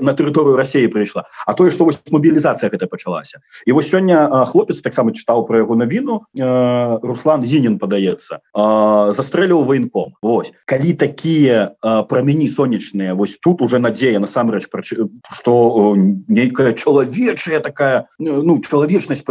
на 0.00 0.12
тэрыторыю 0.14 0.56
России 0.56 0.86
прыйшла 0.86 1.24
а 1.46 1.54
тое 1.54 1.70
что 1.70 1.84
вось 1.84 2.00
мобілізацыя 2.10 2.70
гэта 2.70 2.86
пачалася. 2.86 3.40
І 3.66 3.72
вось 3.72 3.90
сёння 3.90 4.44
хлопец 4.46 4.80
таксама 4.80 5.12
чытаў 5.12 5.46
про 5.46 5.58
яго 5.64 5.76
навіну 5.76 6.26
э, 6.38 6.98
Руслан 7.02 7.44
зінин 7.44 7.78
падаецца 7.78 8.40
э, 8.40 9.12
застрэліў 9.12 9.64
военком 9.64 10.14
Вось. 10.22 10.52
Калі 10.66 10.92
такія 10.94 11.74
э, 11.82 12.02
прамяні 12.08 12.48
сонечныя 12.48 13.14
вось 13.14 13.38
тут 13.38 13.62
уже 13.62 13.78
надзея 13.78 14.18
насамрэч 14.20 14.68
что 15.32 15.94
нейкая 16.28 16.72
чалавечая 16.72 17.60
такая 17.60 18.06
ну 18.18 18.60
чалавечнасць 18.60 19.22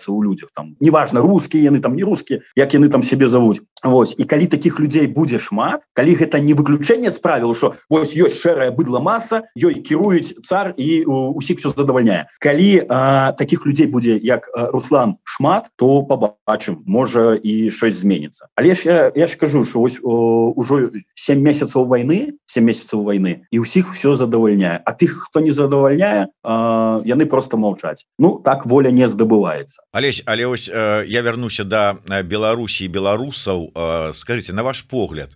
просыпается 0.00 0.12
у 0.12 0.22
людях 0.22 0.50
там. 0.54 0.76
Неважно 0.80 1.20
русские 1.20 1.62
яны 1.62 1.80
там 1.80 1.96
не 1.96 2.02
русские 2.02 2.42
як 2.56 2.74
яны 2.74 2.88
там 2.88 3.02
себе 3.02 3.28
зовут. 3.28 3.62
Вось 3.82 4.14
і 4.18 4.24
калі 4.24 4.46
таких 4.46 4.80
людзей 4.80 5.06
будзе 5.06 5.38
шмат 5.38 5.82
калі 5.94 6.14
гэта 6.14 6.40
не 6.40 6.52
выключэнне 6.52 7.10
справіл 7.10 7.54
что 7.54 7.74
вось 7.88 8.12
ёсць 8.12 8.36
шэрая 8.36 8.70
быдла 8.70 9.00
масса 9.00 9.48
ёй 9.56 9.80
кіруюць 9.80 10.36
цар 10.44 10.74
і 10.76 11.04
усіх 11.06 11.58
все 11.58 11.70
задавальняе 11.70 12.28
калі 12.40 12.84
а, 12.88 13.32
таких 13.32 13.66
людзей 13.66 13.86
будзе 13.86 14.20
як 14.20 14.50
Руслан 14.52 15.16
шмат 15.24 15.70
то 15.76 16.04
побачым 16.04 16.84
можа 16.84 17.40
і 17.40 17.70
щось 17.70 18.04
зменится 18.04 18.48
але 18.54 18.74
ж 18.74 18.82
я, 18.84 19.12
я 19.14 19.26
ж 19.26 19.36
кажу 19.36 19.64
что 19.64 19.80
ось 19.80 20.00
ужо 20.02 20.92
7 21.14 21.40
месяцаў 21.40 21.88
войны 21.88 22.36
7 22.46 22.64
месяцаў 22.64 23.00
войны 23.02 23.48
і 23.50 23.60
усіх 23.60 23.94
все 23.94 24.14
задавальняе 24.14 24.82
а 24.84 24.92
тых 24.92 25.24
хто 25.24 25.40
не 25.40 25.50
задавальняе 25.50 26.28
яны 26.44 27.24
просто 27.24 27.56
маўчаць 27.56 28.04
ну 28.18 28.36
так 28.44 28.66
воля 28.66 28.90
не 28.90 29.08
здабываецца 29.08 29.88
Алесь 29.92 30.22
але 30.24 30.46
ось 30.46 30.68
я 30.68 31.22
вернуся 31.22 31.64
до 31.64 31.98
Беларусі 32.22 32.86
беларусаў. 32.86 33.74
Скажите 34.14 34.52
на 34.52 34.62
ваш 34.62 34.86
погляд 34.86 35.34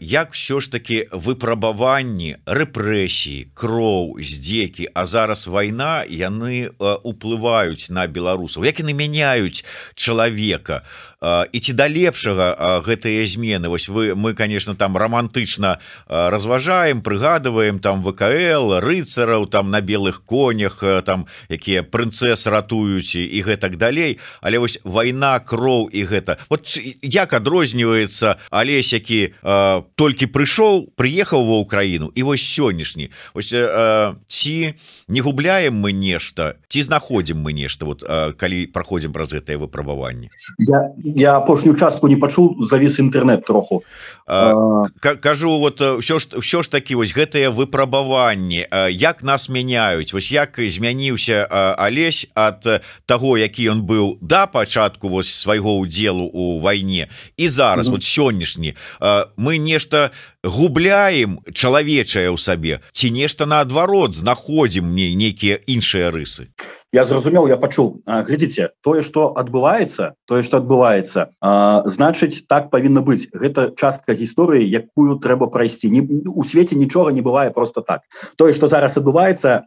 як 0.00 0.32
все 0.32 0.60
ж 0.64 0.72
таки 0.72 1.04
выпрабаванні 1.12 2.40
рэпрэсіі 2.48 3.52
кроў 3.52 4.16
здзекі 4.16 4.88
а 4.96 5.04
зараз 5.04 5.44
вайна 5.44 6.08
яны 6.08 6.72
уплываюць 7.04 7.92
на 7.92 8.08
беларусаў? 8.08 8.64
Як 8.64 8.80
яны 8.80 8.96
мяняюць 8.96 9.60
чалавека 9.92 10.88
і 11.22 11.58
ці 11.60 11.72
да 11.72 11.86
лепшага 11.86 12.82
гэтыя 12.82 13.22
змены? 13.26 13.68
Вось 13.68 13.88
вы 13.88 14.14
мы 14.14 14.34
конечно 14.34 14.74
там 14.74 14.96
романтычна 14.96 15.78
разважаем 16.08 17.02
прыгадываем 17.02 17.78
там 17.78 18.02
вКл 18.02 18.82
рыцараў 18.82 19.46
там 19.46 19.70
на 19.70 19.80
белых 19.80 20.24
конях 20.26 20.82
там 21.06 21.26
якія 21.48 21.82
прынцэс 21.82 22.46
ратуюць 22.46 23.14
і 23.14 23.38
гэтак 23.42 23.76
далей. 23.76 24.18
Але 24.40 24.58
вось 24.58 24.78
вайна 24.84 25.38
кроў 25.38 25.86
і 25.92 26.02
гэта. 26.04 26.38
Вот 26.50 26.66
як 27.02 27.32
адрозніваецца 27.32 28.42
алесь 28.50 28.92
які 28.92 29.34
толькі 29.94 30.26
прыйшоў 30.26 30.90
прыехаў 30.98 31.46
ва 31.46 31.62
ўкраіну 31.62 32.10
і 32.14 32.22
вось 32.22 32.42
сённяшні. 32.42 33.10
Ось 33.34 33.54
ці 34.26 34.74
не 35.08 35.20
губляем 35.20 35.74
мы 35.78 35.92
нешта 35.92 36.56
ці 36.68 36.82
знаходзім 36.82 37.38
мы 37.38 37.52
нешта 37.52 37.84
вот 37.84 38.02
калі 38.36 38.66
праходзім 38.72 39.12
праз 39.12 39.32
гэтае 39.36 39.60
выпрабаванне 39.60 40.28
я 40.58 40.80
я 41.16 41.36
апошнюю 41.36 41.76
частку 41.76 42.08
не 42.08 42.16
пачуў 42.16 42.64
завіс 42.64 42.98
інтэрнет 42.98 43.44
троху. 43.46 43.82
Кажу 45.00 45.58
вот 45.58 45.80
все 45.80 46.18
ж 46.18 46.28
все 46.40 46.62
ж 46.62 46.70
таки 46.70 46.94
вось 46.94 47.14
гэтыя 47.14 47.50
выпрабаванні 47.50 48.66
як 48.90 49.22
нас 49.22 49.48
мяняюць? 49.48 50.12
Вось 50.12 50.32
як 50.32 50.56
змяніўся 50.58 51.46
алесь 51.78 52.26
от 52.34 52.82
того 53.06 53.38
які 53.38 53.70
ён 53.70 53.82
быў 53.82 54.18
да 54.20 54.46
пачатку 54.46 55.08
вось 55.08 55.34
свайго 55.34 55.76
удзелу 55.76 56.24
у 56.24 56.60
вайне 56.60 57.08
і 57.36 57.48
зараз 57.48 57.86
mm 57.86 57.90
-hmm. 57.90 57.92
вот 57.92 58.02
сённяшні 58.02 58.74
мы 59.36 59.58
нешта 59.58 60.10
губляем 60.44 61.38
чалавечае 61.54 62.30
ў 62.30 62.38
сабе 62.38 62.80
ці 62.92 63.10
нешта 63.10 63.46
наадварот 63.46 64.14
знаходзім 64.14 64.84
мне 64.84 65.14
нейкія 65.14 65.58
іншыя 65.66 66.10
рысы 66.10 66.46
я 66.92 67.04
зразумел 67.04 67.48
я 67.48 67.56
пачуў. 67.56 68.04
Глядзіце 68.06 68.76
тое 68.84 69.02
что 69.02 69.32
адбываецца 69.32 70.12
тое 70.28 70.42
что 70.44 70.60
адбываецца 70.60 71.32
значыць 71.88 72.44
так 72.46 72.70
павінна 72.70 73.00
быць. 73.00 73.32
Гэта 73.32 73.72
частка 73.76 74.12
гісторыі 74.12 74.68
якую 74.68 75.16
трэба 75.16 75.48
прайсці. 75.48 75.88
Не 75.88 76.04
у 76.28 76.44
свеце 76.44 76.76
нічога 76.76 77.12
не 77.12 77.24
бывае 77.24 77.50
просто 77.50 77.80
так. 77.80 78.04
Тое 78.36 78.52
что 78.52 78.68
зараз 78.68 78.96
адбываецца 79.00 79.64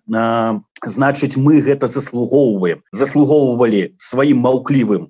значыць 0.84 1.38
мы 1.38 1.62
гэта 1.62 1.88
заслугоўваем. 1.88 2.84
Заслугоўвалі 2.92 3.96
сваім 3.98 4.44
маўклівым 4.44 5.10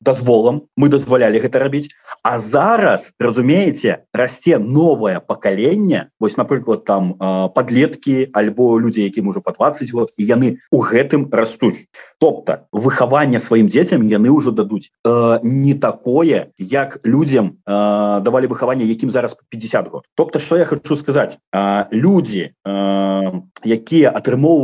дазволам. 0.00 0.66
Мы 0.76 0.88
дазвалялі 0.88 1.38
гэта 1.38 1.58
рабіць. 1.58 1.94
А 2.22 2.38
зараз 2.38 3.14
разумееце 3.18 4.04
расце 4.12 4.58
новое 4.58 5.20
пакаленне. 5.20 6.10
Вось 6.20 6.36
напрыклад 6.36 6.84
там 6.84 7.14
подлеткі 7.54 8.28
альбо 8.32 8.80
людзі 8.80 9.02
якім 9.04 9.28
ужо 9.28 9.40
по 9.40 9.52
20 9.52 9.92
год 9.92 10.12
і 10.16 10.24
яны 10.24 10.58
у 10.70 10.82
гэтым 10.82 11.28
растуць. 11.30 11.86
Тобто 12.18 12.66
выхаванне 12.72 13.38
сваім 13.38 13.68
дзецям 13.68 14.08
яны 14.08 14.30
ўжо 14.30 14.50
дадуць. 14.50 14.90
Э, 15.04 15.38
не 15.42 15.74
такое 15.74 16.52
як 16.58 16.98
людзям 17.04 17.58
э, 17.66 18.20
давалі 18.20 18.46
выхаванне 18.46 18.84
якім 18.84 19.10
зараз 19.10 19.36
50 19.48 19.88
год. 19.88 20.04
Тобто 20.14 20.38
что 20.38 20.56
я 20.56 20.64
хочу 20.64 20.96
сказаць? 20.96 21.38
Э, 21.54 21.86
людзі 21.92 22.52
э, 22.66 23.42
якія 23.64 24.10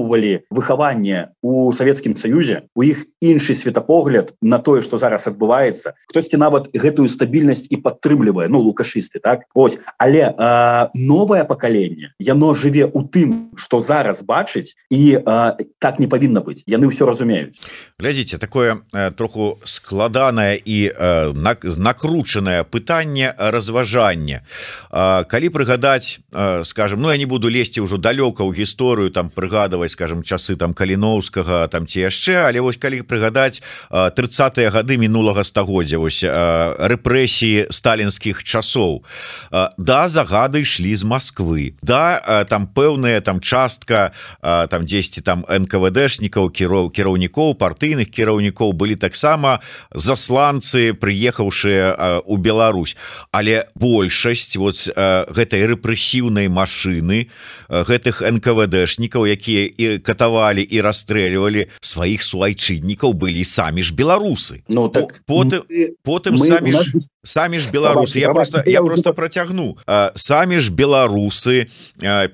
атрымоўвалі 0.00 0.46
выхаванне 0.50 1.28
у 1.42 1.72
савецкім 1.72 2.16
саюзе 2.16 2.68
у 2.74 2.82
іх 2.82 3.06
іншы 3.20 3.54
светапогляд 3.54 4.34
на 4.40 4.58
тое 4.58 4.82
что 4.82 4.98
зараз 4.98 5.26
адбываецца 5.28 5.94
хтосьці 6.08 6.36
нават 6.36 6.70
гэтую 6.72 7.08
стабільнасць 7.08 7.68
і 7.70 7.76
падтрымлівае 7.76 8.48
ну 8.48 8.60
лукашысты 8.60 9.20
так? 9.20 9.44
Ось. 9.54 9.78
Але 9.98 10.32
э, 10.32 10.88
новое 10.94 11.44
пакаленне 11.44 12.14
яно 12.18 12.54
жыве 12.54 12.86
у 12.86 13.02
тым 13.02 13.52
что 13.56 13.80
зараз 13.80 14.22
бачыць 14.22 14.76
і 14.90 15.20
э, 15.20 15.52
так 15.78 15.98
не 15.98 16.08
павінна 16.08 16.40
быць 16.40 16.62
яны 16.66 16.88
ўсё 16.88 17.06
разумеюць. 17.06 17.56
Глядзіце 17.98 18.38
такое 18.38 18.80
э, 18.92 19.10
троху 19.10 19.58
складанае 19.64 20.56
і 20.56 20.90
э, 20.90 21.32
накручанае 21.76 22.64
пытанне 22.64 23.34
разважання. 23.36 24.42
Калі 24.90 25.48
прыгадаць 25.48 26.20
э, 26.32 26.64
скажем 26.64 27.00
Ну 27.00 27.10
я 27.10 27.16
не 27.16 27.26
буду 27.26 27.48
лезці 27.48 27.80
ўжо 27.80 27.96
далёка 27.96 28.44
ў 28.44 28.54
гісторыю 28.54 29.10
там 29.10 29.30
прыгадаваць 29.30 29.89
скажем 29.90 30.22
часы 30.22 30.54
там 30.54 30.74
каліноўскага 30.74 31.66
там 31.66 31.86
ці 31.90 32.06
яшчэ 32.06 32.46
але 32.46 32.62
вось 32.62 32.78
калі 32.78 33.02
прыгадаць 33.02 33.58
30 33.90 34.62
гады 34.70 35.00
мінулага 35.02 35.42
стагоддзя 35.42 35.98
вось 35.98 36.22
рэпрэсіі 36.22 37.66
сталінскіх 37.74 38.44
часоў. 38.46 39.02
Да 39.50 40.06
загады 40.06 40.62
ішлі 40.62 40.94
з 40.94 41.02
Москвы 41.02 41.74
да 41.82 42.46
там 42.46 42.70
пэўная 42.70 43.18
там 43.20 43.40
частка 43.40 44.14
там 44.42 44.86
10 44.86 45.24
там 45.24 45.42
НКВД 45.48 46.20
намеснікаў 46.20 46.50
кіроў 46.50 46.90
кіраўнікоў 46.92 47.54
партыйных 47.56 48.10
кіраўнікоў 48.10 48.72
былі 48.72 48.96
таксама 48.96 49.60
засланцы 49.94 50.92
прыехаўшыя 50.94 52.20
у 52.26 52.36
Беларусь. 52.36 52.96
Але 53.32 53.64
большасць 53.74 54.56
вот 54.56 54.88
гэтай 54.96 55.66
рэпрэсіўнай 55.66 56.48
машыны 56.48 57.28
гэтых 57.70 58.22
НКВДшнікаў 58.26 59.30
якія 59.30 59.70
і 59.70 59.86
катавалі 60.02 60.62
і 60.62 60.76
расстрэльвалі 60.82 61.70
сваіх 61.80 62.26
суайчыннікаў 62.26 63.14
былі 63.14 63.46
самі 63.46 63.82
ж 63.82 63.94
беларусы. 63.94 64.66
Ну 64.66 64.90
так 64.90 65.22
потым 65.26 65.62
потым 66.02 66.34
самі 66.34 66.74
ж 66.74 66.82
самі 67.22 67.62
ж 67.62 67.70
беларусы. 67.70 68.18
Я 68.18 68.34
просто 68.34 68.62
я 68.66 68.82
просто 68.82 69.14
процягну 69.14 69.78
самі 70.14 70.58
ж 70.58 70.72
беларусы 70.74 71.70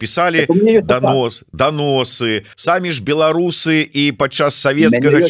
писали 0.01 0.49
донос 0.89 1.45
доносы. 1.53 2.49
Самі 2.57 2.91
ж 2.91 3.05
беларусы 3.05 3.85
і 3.85 4.13
падчас 4.13 4.57
савецкага 4.57 5.21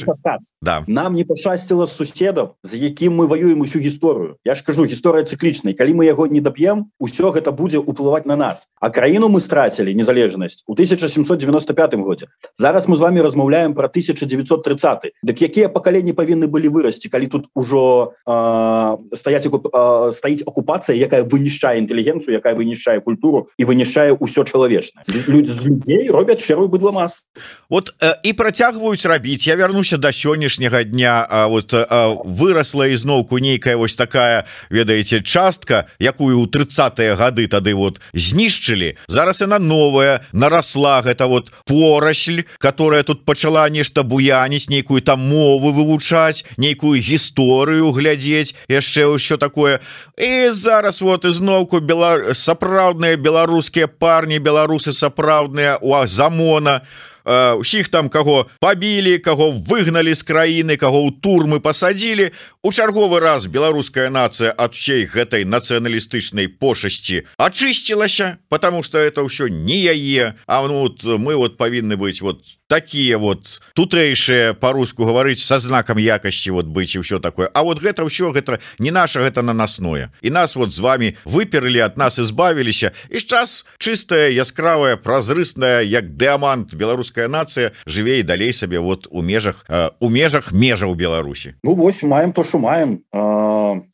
да. 0.63 0.85
нам 0.87 1.15
не 1.15 1.25
пашасціла 1.25 1.87
суседам 1.87 2.55
з 2.63 2.79
якім 2.79 3.19
мы 3.19 3.27
воюем 3.27 3.61
усю 3.61 3.83
гісторыю. 3.83 4.39
Я 4.45 4.55
ж 4.55 4.63
кажу 4.63 4.87
гісторыя 4.87 5.27
цыклічнай 5.27 5.75
калі 5.75 5.99
мы 5.99 6.07
яго 6.07 6.31
не 6.31 6.41
дап'ем 6.41 6.95
усё 7.01 7.35
гэта 7.35 7.51
будзе 7.51 7.83
уплываць 7.83 8.27
на 8.27 8.37
нас. 8.37 8.69
А 8.79 8.91
краіну 8.91 9.29
мы 9.29 9.41
страцілі 9.41 9.96
незалежнасць 9.97 10.63
у 10.67 10.77
1795 10.77 11.95
годзе. 11.95 12.27
Зараз 12.57 12.89
мы 12.89 12.97
з 12.97 13.01
вами 13.01 13.23
размаўляем 13.23 13.75
про 13.75 13.89
1930 13.89 15.17
дык 15.25 15.43
якія 15.43 15.69
пакаленні 15.69 16.13
павінны 16.13 16.47
былі 16.47 16.69
вырасці 16.69 17.09
калі 17.09 17.27
тут 17.27 17.49
ужо 17.55 18.13
э, 18.29 19.17
стаять 19.17 19.47
э, 19.49 20.13
стаіць 20.13 20.45
акупацыя 20.45 20.97
якая 20.97 21.25
вынішчае 21.25 21.81
інтэлігенцыю 21.81 22.37
якая 22.37 22.55
вынішчае 22.55 23.01
культуру 23.01 23.49
і 23.57 23.65
вынішчае 23.65 24.13
ўсё 24.13 24.45
чалавечна 24.45 25.03
людзі 25.09 25.53
з 25.53 25.61
людзей 25.67 26.11
робяць 26.11 26.45
шэрую 26.45 26.69
быдла 26.69 26.93
мас 26.93 27.25
вот 27.69 27.95
э, 28.01 28.15
і 28.23 28.33
працягваюць 28.33 29.07
рабіць. 29.07 29.47
Я 29.47 29.57
вярнуся 29.57 29.97
до 29.97 30.13
сённяшняга 30.13 30.85
дня. 30.85 31.27
А 31.31 31.47
вот 31.47 31.75
а, 31.75 32.09
выросла 32.25 32.89
ізноўку 32.89 33.39
нейкая 33.39 33.77
вось 33.77 33.97
такая 33.97 34.47
ведаеце 34.71 35.23
частка 35.23 35.87
якую 35.99 36.41
у 36.41 36.47
30 36.47 37.17
гады 37.17 37.47
тады 37.47 37.75
вот 37.75 38.01
знішчылі. 38.15 38.97
Зараз 39.09 39.41
яна 39.41 39.59
новая 39.59 39.86
нарасла 40.33 41.03
гэта 41.03 41.27
вот 41.27 41.51
по 41.65 41.87
порасль 41.87 42.45
которая 42.59 43.03
тут 43.03 43.25
пачала 43.25 43.69
нешта 43.71 44.03
буяніць 44.03 44.69
нейкую 44.69 45.03
там 45.03 45.21
мову 45.21 45.73
вывучаць 45.73 46.45
нейкую 46.57 47.01
гісторыю 47.01 47.93
глядзець 47.93 48.55
яшчэ 48.69 49.07
ўсё 49.07 49.37
такое. 49.37 49.81
І 50.19 50.51
зараз 50.51 51.01
вот 51.01 51.25
ізноўку 51.25 51.81
бела 51.81 52.35
сапраўдныя 52.35 53.17
беларускія 53.17 53.87
парні 53.87 54.39
беларусы 54.39 54.93
сапраўдныя 54.93 55.79
у 55.81 55.95
замона 56.07 56.83
у 56.83 57.16
усіх 57.27 57.89
там 57.91 58.09
каго 58.09 58.47
пабілі 58.63 59.19
каго 59.19 59.51
выгналі 59.51 60.15
з 60.15 60.23
краіны 60.23 60.79
каго 60.79 61.03
ў 61.07 61.19
турмы 61.21 61.59
пасадзілі. 61.61 62.31
У 62.63 62.71
чарговы 62.71 63.21
раз 63.21 63.51
беларуская 63.51 64.11
нацыя 64.11 64.55
ад 64.55 64.79
усей 64.79 65.07
гэтай 65.11 65.45
нацыяналістычнай 65.45 66.49
пошасці 66.49 67.27
ачысцілася 67.37 68.39
потому 68.49 68.83
что 68.83 68.99
это 68.99 69.23
ўсё 69.27 69.49
не 69.49 69.83
яе. 69.83 70.35
А 70.47 70.63
ну 70.67 70.87
вот 70.87 71.03
мы 71.03 71.37
вот 71.37 71.59
павінны 71.59 71.97
быць 71.97 72.23
вот 72.23 72.43
такие 72.69 73.17
вот 73.17 73.61
тутэйшие 73.75 74.55
по-руску 74.55 75.05
гаварыць 75.05 75.43
со 75.43 75.59
знаком 75.59 75.99
якасці 75.99 76.51
вот 76.51 76.67
быть 76.67 76.95
і 76.95 76.99
все 77.01 77.19
такое. 77.19 77.49
А 77.55 77.63
вот 77.63 77.83
гэта 77.83 78.03
ўсё 78.03 78.33
гэта 78.33 78.59
не 78.79 78.91
наша 78.91 79.21
гэта 79.21 79.43
нанасное. 79.43 80.11
І 80.23 80.31
нас 80.31 80.57
вот 80.57 80.73
з 80.73 80.79
вами 80.79 81.17
выперли 81.25 81.79
от 81.79 81.97
нас 81.97 82.19
избавіліся. 82.19 82.93
І 83.11 83.21
час 83.21 83.67
чыстая 83.79 84.31
яскравая 84.31 84.97
празрысная 84.97 85.83
як 85.83 86.17
дыамант 86.17 86.75
беларуская 86.75 87.29
нацыя 87.29 87.73
жыве 87.87 88.21
і 88.21 88.23
далей 88.23 88.53
сабе 88.53 88.81
вот 88.81 89.07
у 89.11 89.23
межах 89.23 89.65
у 90.01 90.09
межах 90.09 90.53
межа 90.53 90.87
ў 90.87 90.95
Беларусі. 90.97 91.55
Ну 91.63 91.75
вось 91.75 92.03
маем 92.03 92.33
то 92.33 92.45
що 92.45 92.59
маем. 92.59 93.01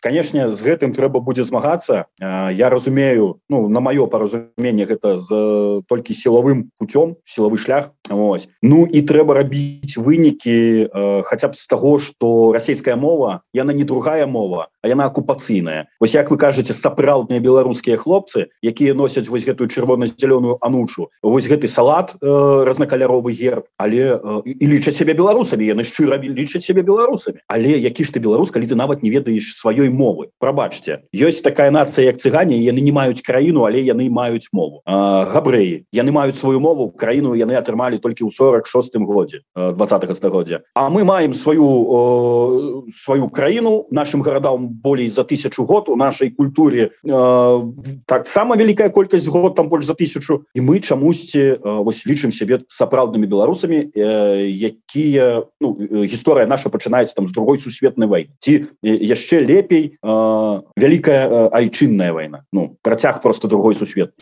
Канешне 0.01 0.51
з 0.53 0.63
гэтым 0.63 0.95
трэба 0.95 1.21
будзе 1.21 1.43
змагацца. 1.43 2.07
Я 2.21 2.71
разумею 2.71 3.41
ну 3.51 3.69
на 3.69 3.81
маё 3.81 4.07
паразуменне 4.07 4.87
гэта 4.87 5.17
з 5.17 5.83
толькі 5.89 6.15
сілавым 6.15 6.71
путём 6.79 7.17
сілавы 7.25 7.59
шлях. 7.59 7.91
Ось. 8.11 8.49
Ну 8.63 8.87
і 8.87 9.03
трэба 9.03 9.35
рабіць 9.35 9.99
вынікі 9.99 10.87
э, 10.87 11.23
хаця 11.27 11.51
б 11.51 11.59
з 11.59 11.67
таго 11.67 11.99
што 11.99 12.55
расійская 12.55 12.95
мова 12.95 13.43
яна 13.51 13.75
не 13.75 13.83
другая 13.83 14.31
мова 14.31 14.71
а 14.83 14.87
яна 14.87 15.07
акупацыйная. 15.11 15.91
Вось 15.99 16.15
як 16.15 16.31
вы 16.31 16.39
кажаце 16.39 16.71
сапраўдныя 16.71 17.43
беларускія 17.43 17.99
хлопцы 17.99 18.55
якія 18.63 18.95
носяць 18.95 19.27
вось 19.27 19.43
гэтую 19.43 19.67
чырвона-зялёную 19.67 20.63
анучу 20.63 21.11
вось 21.27 21.51
гэты 21.51 21.67
салат 21.67 22.15
э, 22.23 22.63
разнакаляровы 22.63 23.35
герб 23.35 23.67
але 23.83 24.23
э, 24.23 24.43
і 24.47 24.65
лічаць 24.71 24.95
сябе 24.95 25.19
беларусамі 25.19 25.67
яны 25.67 25.83
шчыра 25.83 26.23
лічаць 26.23 26.63
сябе 26.63 26.87
беларусамі. 26.87 27.43
Але 27.51 27.75
які 27.83 28.07
ж 28.07 28.15
ты 28.15 28.23
беларус 28.23 28.55
калі 28.55 28.71
ты 28.71 28.79
нават 28.79 29.03
не 29.03 29.11
ведаеш 29.11 29.59
сваёй 29.59 29.91
мовы? 29.91 30.31
Прабачце 30.39 31.03
ёсць 31.11 31.43
такая 31.43 31.75
нацыя 31.75 32.15
як 32.15 32.23
цыгане 32.23 32.63
яны 32.63 32.79
не 32.79 32.95
маюць 32.95 33.27
краіну 33.27 33.67
але 33.67 33.83
яны 33.83 34.07
маюць 34.07 34.55
мову. 34.55 34.87
Габрэі. 34.87 35.91
Яны 35.91 36.15
маюць 36.15 36.39
сваю 36.39 36.63
мову 36.63 36.95
краіну 36.95 37.35
яны 37.35 37.59
атрымалі 37.59 37.99
толькі 37.99 38.23
ў 38.23 38.31
46 38.53 38.97
годзе 38.97 39.41
20 39.55 40.17
стагоддзя 40.17 40.61
А 40.75 40.91
мы 40.91 41.05
маем 41.05 41.35
сваю 41.35 42.87
э, 42.87 42.91
сваю 42.93 43.29
краіну 43.29 43.87
нашим 43.91 44.23
гарадам 44.23 44.69
болей 44.69 45.09
за 45.09 45.25
тысячу 45.25 45.65
год 45.65 45.89
у 45.89 45.97
нашай 45.97 46.31
культуре 46.31 46.91
э, 47.05 47.73
таксама 48.07 48.57
вялікая 48.57 48.89
колькасць 48.91 49.27
год 49.27 49.55
там 49.55 49.69
больш 49.69 49.87
за 49.87 49.95
тысячу 49.95 50.45
і 50.55 50.61
мы 50.61 50.81
чамусьці 50.81 51.39
э, 51.39 51.59
вось 51.63 52.07
лічым 52.07 52.33
сябе 52.33 52.61
сапраўднымі 52.69 53.27
беларусамі 53.27 53.91
э, 53.95 54.47
якія 54.49 55.45
ну, 55.61 55.77
гісторыя 55.79 56.47
наша 56.47 56.69
пачынаецца 56.69 57.15
там 57.15 57.27
з 57.27 57.33
другой 57.33 57.61
сусветнай 57.61 58.09
войны 58.09 58.31
ці 58.41 58.67
яшчэ 58.83 59.41
лепей 59.41 59.97
э, 60.03 60.63
вялікая 60.77 61.29
э, 61.29 61.49
айчынная 61.53 62.13
вайна. 62.13 62.45
Ну 62.53 62.77
працяг 62.83 63.23
просто 63.23 63.49
другой 63.49 63.75
сусвет 63.75 64.15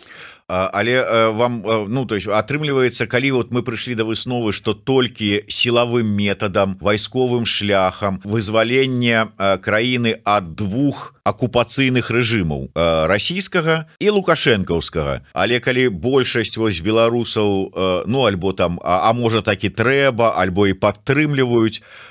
але 0.51 1.31
вам 1.31 1.63
ну 1.89 2.05
то 2.07 2.19
есть 2.19 2.27
атрымліваецца 2.27 3.07
калі 3.07 3.31
вот 3.39 3.55
мы 3.55 3.63
прыйшлі 3.63 3.95
да 3.95 4.05
высновы 4.05 4.53
что 4.53 4.75
толькі 4.75 5.47
сілавым 5.47 6.11
метадам 6.11 6.77
вайсковым 6.81 7.47
шляхам 7.47 8.21
вызвалення 8.25 9.31
краіны 9.63 10.19
ад 10.25 10.55
двух 10.59 11.15
акупацыйных 11.23 12.11
рэжымаў 12.11 12.75
расійскага 13.07 13.87
і 14.03 14.11
лукашэнкаўскага 14.11 15.23
але 15.33 15.63
калі 15.63 15.89
большасць 15.95 16.59
вось 16.59 16.83
беларусаў 16.83 18.05
ну 18.11 18.27
альбо 18.27 18.53
там 18.53 18.81
а, 18.83 19.07
а 19.07 19.13
можа 19.15 19.43
так 19.43 19.63
і 19.65 19.71
трэба 19.71 20.35
альбо 20.35 20.67
і 20.67 20.75
падтрымліваюць 20.75 21.79
то 21.79 22.10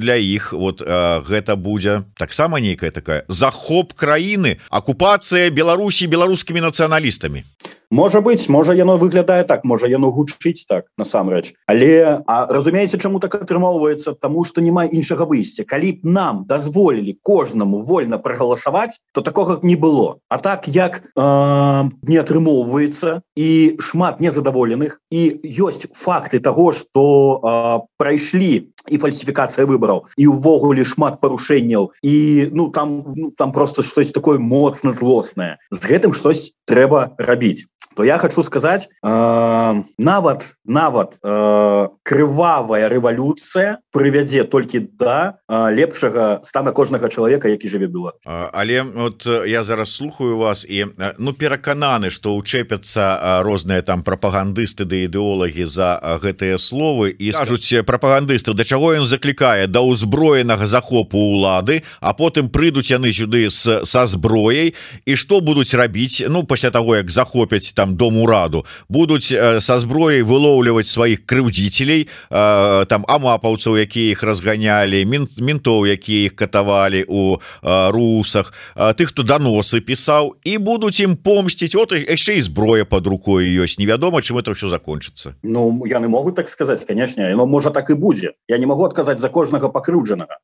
для 0.00 0.16
іх 0.16 0.52
вот 0.52 0.80
гэта 1.28 1.56
будзе 1.56 2.02
таксама 2.16 2.60
нейкая 2.60 2.90
такая 2.90 3.22
захоп 3.28 3.92
краіны 3.92 4.56
акупацыя 4.70 5.50
Беларусі 5.50 6.08
беларускімі 6.08 6.64
нацыяналістамі 6.64 7.44
можа 7.92 8.20
быть 8.20 8.48
можа 8.48 8.72
яно 8.72 8.96
выглядае 8.96 9.44
так 9.44 9.64
можа 9.64 9.86
яно 9.86 10.08
гучыць 10.08 10.64
так 10.66 10.88
насамрэч. 10.96 11.52
Але 11.68 12.24
а 12.26 12.46
разумееце 12.48 12.96
чаму 12.98 13.20
так 13.20 13.36
атрымоўваецца? 13.36 14.16
Тому 14.16 14.44
что 14.44 14.64
няма 14.64 14.88
іншага 14.88 15.28
выйсця. 15.28 15.64
Калі 15.68 15.92
б 15.92 16.08
нам 16.08 16.44
дазволілі 16.48 17.18
кожнаму 17.22 17.84
вольна 17.84 18.18
прагаласаваць 18.18 18.98
то 19.12 19.20
такога 19.20 19.60
не 19.62 19.76
было. 19.76 20.16
А 20.28 20.38
так 20.38 20.68
як 20.68 21.04
э, 21.04 21.90
не 22.08 22.16
атрымоўваецца 22.16 23.20
і 23.36 23.76
шмат 23.78 24.20
незадаволеных 24.20 25.00
і 25.12 25.44
ёсць 25.44 25.86
факты 25.92 26.40
того 26.40 26.72
что 26.72 27.04
э, 27.44 27.86
прайшлі 28.00 28.72
і 28.88 28.98
фальсіфікацыя 28.98 29.68
выбараў 29.68 30.08
і 30.16 30.26
увогуле 30.32 30.88
шмат 30.88 31.20
парушэнняў 31.20 31.92
і 32.02 32.48
ну 32.56 32.72
там 32.72 33.04
ну, 33.14 33.30
там 33.36 33.52
просто 33.52 33.82
штось 33.82 34.10
такое 34.10 34.38
моцна 34.38 34.92
злоснае. 34.92 35.60
З 35.70 35.78
гэтым 35.84 36.16
штось 36.16 36.56
трэба 36.64 37.12
рабіць 37.20 37.68
то 37.94 38.04
я 38.04 38.18
хочу 38.18 38.42
сказать 38.42 38.88
э, 39.04 39.82
нават 39.98 40.54
нават 40.64 41.18
э, 41.22 41.88
крывавая 42.02 42.88
рэвалюцыя 42.88 43.78
прывядзе 43.92 44.44
толькі 44.44 44.88
да 44.98 45.38
э, 45.48 45.74
лепшага 45.74 46.40
стана 46.42 46.72
кожнага 46.72 47.08
чалавека 47.08 47.48
які 47.48 47.68
жыве 47.68 47.88
было. 47.88 48.12
Але 48.52 48.82
вот 48.82 49.26
я 49.46 49.62
зараз 49.62 49.94
слухаю 49.94 50.38
вас 50.38 50.66
і 50.68 50.86
ну 51.18 51.32
перакананы 51.32 52.10
что 52.10 52.36
учэпяцца 52.36 53.42
розныя 53.42 53.82
там 53.82 54.02
прапагандысты 54.02 54.84
да 54.84 54.96
ідэолагі 54.96 55.66
за 55.66 56.00
гэтыя 56.22 56.58
словы 56.58 57.10
і 57.10 57.32
скажуць 57.32 57.84
прапагандысты 57.84 58.54
да 58.54 58.64
чаго 58.64 58.94
ён 58.94 59.06
заклікае? 59.06 59.66
Да 59.66 59.80
ўзброенага 59.80 60.66
захопу 60.66 61.18
улады 61.18 61.82
а 62.00 62.12
потым 62.12 62.48
прыйдуць 62.48 62.90
яны 62.90 63.12
сюды 63.12 63.50
с 63.50 63.84
са 63.84 64.06
зброяй 64.06 64.74
і 65.06 65.16
што 65.16 65.40
будуць 65.40 65.74
рабіць 65.74 66.22
ну 66.28 66.44
пасля 66.44 66.70
того 66.70 66.96
як 66.96 67.10
захопяць 67.10 67.72
там 67.72 67.81
там 67.82 67.96
дом 67.96 68.16
ураду 68.18 68.64
будуць 68.88 69.32
э, 69.32 69.60
со 69.60 69.80
зброяй 69.80 70.22
вылоўліваць 70.22 70.86
сваіх 70.86 71.26
крыўдзіцелей 71.26 72.06
э, 72.06 72.86
там 72.86 73.02
амапаўцаў 73.10 73.74
якія 73.74 74.14
іх 74.14 74.22
разганялі 74.22 75.02
ментоў 75.42 75.90
якія 75.90 76.30
іх 76.30 76.38
катавалі 76.38 77.02
у 77.10 77.42
э, 77.42 77.90
русах 77.90 78.54
тых 78.94 79.10
хто 79.10 79.26
доносы 79.26 79.82
пісаў 79.82 80.38
і 80.46 80.58
будуць 80.62 81.02
ім 81.02 81.18
помсціць. 81.18 81.74
От 81.74 81.90
яшчэ 81.98 82.38
і 82.38 82.46
зброя 82.46 82.84
под 82.86 83.10
рукой 83.10 83.50
ёсць. 83.50 83.82
Невядома 83.82 84.22
чым 84.22 84.38
это 84.38 84.54
все 84.54 84.70
закончыцца. 84.70 85.34
Ну 85.42 85.82
яны 85.82 86.06
могут 86.06 86.38
так 86.38 86.48
сказать 86.48 86.86
конечно 86.86 87.26
но 87.34 87.46
можа 87.46 87.70
так 87.70 87.90
і 87.90 87.94
будзе. 87.94 88.38
Я 88.46 88.58
не 88.58 88.66
могу 88.66 88.86
адказаць 88.86 89.18
за 89.18 89.28
кожнага 89.28 89.68
пакрыўджанага. 89.68 90.38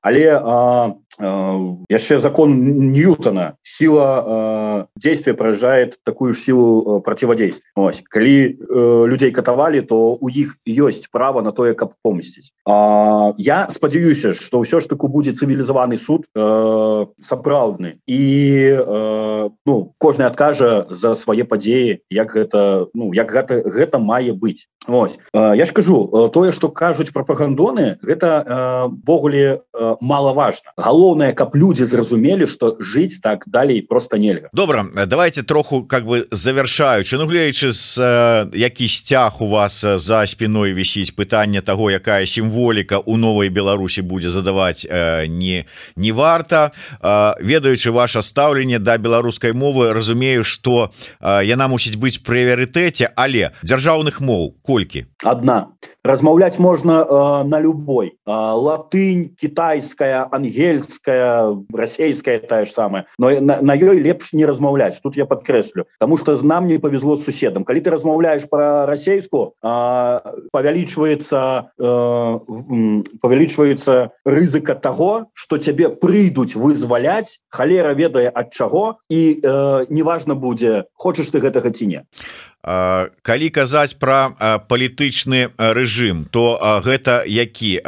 Але 0.00 0.40
а, 0.40 0.94
яшчэ 1.20 2.18
закон 2.18 2.90
ньютона. 2.90 3.56
Сила 3.62 4.88
действия 4.96 5.34
проезжает 5.34 5.98
такую 6.04 6.32
ж 6.32 6.38
силу 6.38 6.77
противодействия 7.04 7.70
Ось. 7.74 8.02
коли 8.10 8.56
э, 8.58 9.06
людей 9.06 9.30
катавалі 9.30 9.82
то 9.82 10.14
у 10.20 10.28
іх 10.30 10.58
есть 10.66 11.10
право 11.10 11.42
на 11.42 11.52
тое 11.52 11.74
каб 11.74 11.92
помсціць 12.02 12.52
я 13.38 13.68
спадзяюся 13.70 14.32
что 14.34 14.60
ўсё 14.60 14.80
ж 14.80 14.88
таку 14.88 15.08
будзе 15.08 15.32
цывілізаваны 15.32 15.98
суд 15.98 16.26
э, 16.34 17.06
сапраўдны. 17.20 17.98
І 18.06 18.22
э, 18.78 19.50
ну 19.66 19.94
кожны 19.98 20.22
адкажа 20.22 20.86
за 20.90 21.14
свае 21.14 21.44
падзеі 21.44 22.00
як 22.10 22.34
гэта 22.34 22.86
ну 22.94 23.12
як 23.12 23.32
гэта 23.32 23.62
гэта 23.64 23.98
мае 23.98 24.32
быць. 24.32 24.68
Ось 24.86 25.18
я 25.34 25.64
ж 25.64 25.72
кажу 25.72 26.30
тое 26.32 26.52
что 26.52 26.68
кажуць 26.68 27.12
прапагандоны 27.12 27.98
гэтавогуле 28.02 29.62
малаважна. 30.00 30.72
Галоў 30.76 31.08
галоўнае 31.08 31.32
каб 31.32 31.56
люди 31.56 31.84
зразумелі 31.84 32.46
что 32.46 32.76
жыць 32.80 33.20
так 33.22 33.44
далей 33.46 33.82
просто 33.82 34.18
нельга. 34.18 34.48
Добра 34.52 34.84
давайте 35.06 35.42
троху 35.42 35.84
как 35.84 36.04
бы 36.06 36.26
завершаючы. 36.68 37.16
Ну 37.16 37.26
глеючы 37.26 37.72
з 37.72 37.98
э, 37.98 38.56
які 38.56 38.88
сцяг 38.88 39.42
у 39.42 39.48
вас 39.48 39.84
за 39.96 40.26
спиной 40.26 40.72
вісіць 40.72 41.10
пытанне 41.16 41.60
того 41.62 41.90
якая 41.90 42.26
сімволіка 42.26 42.98
у 42.98 43.16
новой 43.16 43.48
Беларусі 43.48 44.02
будзе 44.02 44.30
задаваць 44.30 44.86
э, 44.90 45.26
не 45.26 45.64
не 45.96 46.12
варта. 46.12 46.72
Э, 47.00 47.34
ведаючы 47.40 47.90
ваше 47.90 48.22
стаўленне 48.22 48.78
да 48.78 48.98
беларускай 48.98 49.52
мовы 49.52 49.92
разумею 49.92 50.44
что 50.44 50.90
э, 51.20 51.44
яна 51.44 51.68
мусіць 51.68 51.96
быць 51.96 52.20
прыярытэце 52.20 53.08
але 53.16 53.50
дзяржаўных 53.64 54.20
моў 54.20 54.54
колькі? 54.62 55.06
Одна 55.24 55.68
размаўляць 56.04 56.58
можна 56.58 57.04
э, 57.08 57.48
на 57.48 57.60
любой. 57.60 58.18
Э, 58.26 58.30
латынь 58.30 59.34
китайская 59.40 60.28
ангельская 60.30 61.56
расійская 61.72 62.38
тая 62.38 62.64
ж 62.64 62.70
самая. 62.70 63.06
Но 63.18 63.40
на, 63.40 63.60
на 63.62 63.72
ёй 63.72 64.00
лепш 64.00 64.32
не 64.32 64.44
размаўляць. 64.46 65.00
Тут 65.00 65.16
я 65.16 65.24
подкрэслю 65.24 65.86
потому 65.98 66.16
что 66.16 66.36
зна 66.36 66.57
нам 66.58 66.66
не 66.66 66.78
повезло 66.78 67.16
с 67.16 67.24
суседом 67.24 67.62
калі 67.62 67.80
ты 67.80 67.90
размаўляешь 67.90 68.50
про 68.50 68.86
расейску 68.86 69.54
павялічваецца 69.62 71.70
э, 71.78 72.38
павялічваецца 73.22 74.10
рызыка 74.26 74.74
того 74.74 75.30
что 75.38 75.62
цябе 75.62 75.88
прыйдуць 75.88 76.58
вызваляць 76.58 77.38
халера 77.46 77.94
ведае 77.94 78.26
ад 78.26 78.50
чаго 78.50 78.98
і 79.06 79.38
э, 79.38 79.86
неважно 79.88 80.34
будзе 80.34 80.90
хочаш 80.98 81.30
ты 81.30 81.38
гэтага 81.38 81.70
ці 81.70 81.86
не 81.86 82.02
калі 83.22 83.48
казаць 83.50 83.96
про 83.98 84.34
палітычны 84.68 85.54
рэжым 85.56 86.26
то 86.30 86.60
гэта 86.84 87.24
які? 87.24 87.80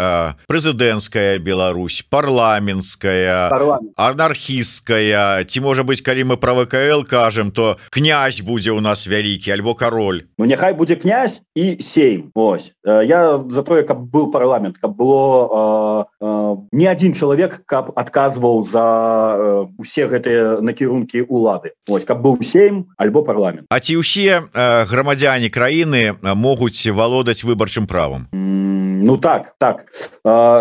Прэзідэнцкая 0.49 1.39
Беларусь 1.39 2.03
парламенская 2.09 3.51
анархістская 3.97 5.45
ці 5.45 5.59
можа 5.61 5.85
быть 5.85 6.01
калі 6.01 6.33
мы 6.33 6.37
про 6.37 6.55
ВКл 6.55 7.05
кажам 7.05 7.51
то 7.51 7.77
князь 7.91 8.41
будзе 8.41 8.73
у 8.73 8.81
нас 8.81 9.07
вялікі 9.07 9.51
альбо 9.51 9.75
король 9.75 10.23
Ну 10.39 10.45
няхай 10.45 10.75
будзе 10.75 10.97
князь 10.97 11.43
і 11.55 11.77
сейм 11.81 12.31
Ось. 12.35 12.73
Я 12.85 13.39
за 13.49 13.63
тое 13.63 13.83
каб 13.83 13.99
был 13.99 14.31
парламент 14.31 14.79
каб 14.79 14.97
было 14.97 16.07
э, 16.21 16.25
э, 16.25 16.57
не 16.73 16.87
один 16.87 17.15
чалавек 17.15 17.63
каб 17.67 17.93
адказваў 17.97 18.65
за 18.65 18.87
э, 19.37 19.67
усе 19.79 20.07
гэтыя 20.07 20.61
накірункі 20.61 21.27
улады 21.29 21.73
Ось 21.89 22.05
каб 22.05 22.23
быў 22.23 22.43
сейм 22.43 22.87
альбо 22.97 23.23
парламент. 23.23 23.67
А 23.71 23.81
ці 23.81 24.01
ўсе 24.01 24.49
грамадзяне 24.91 25.51
краіны 25.51 26.17
могуць 26.23 26.87
валодаць 26.87 27.45
выбарчым 27.45 27.87
правам? 27.87 28.29
Ну 29.03 29.17
так 29.17 29.55
так. 29.59 29.87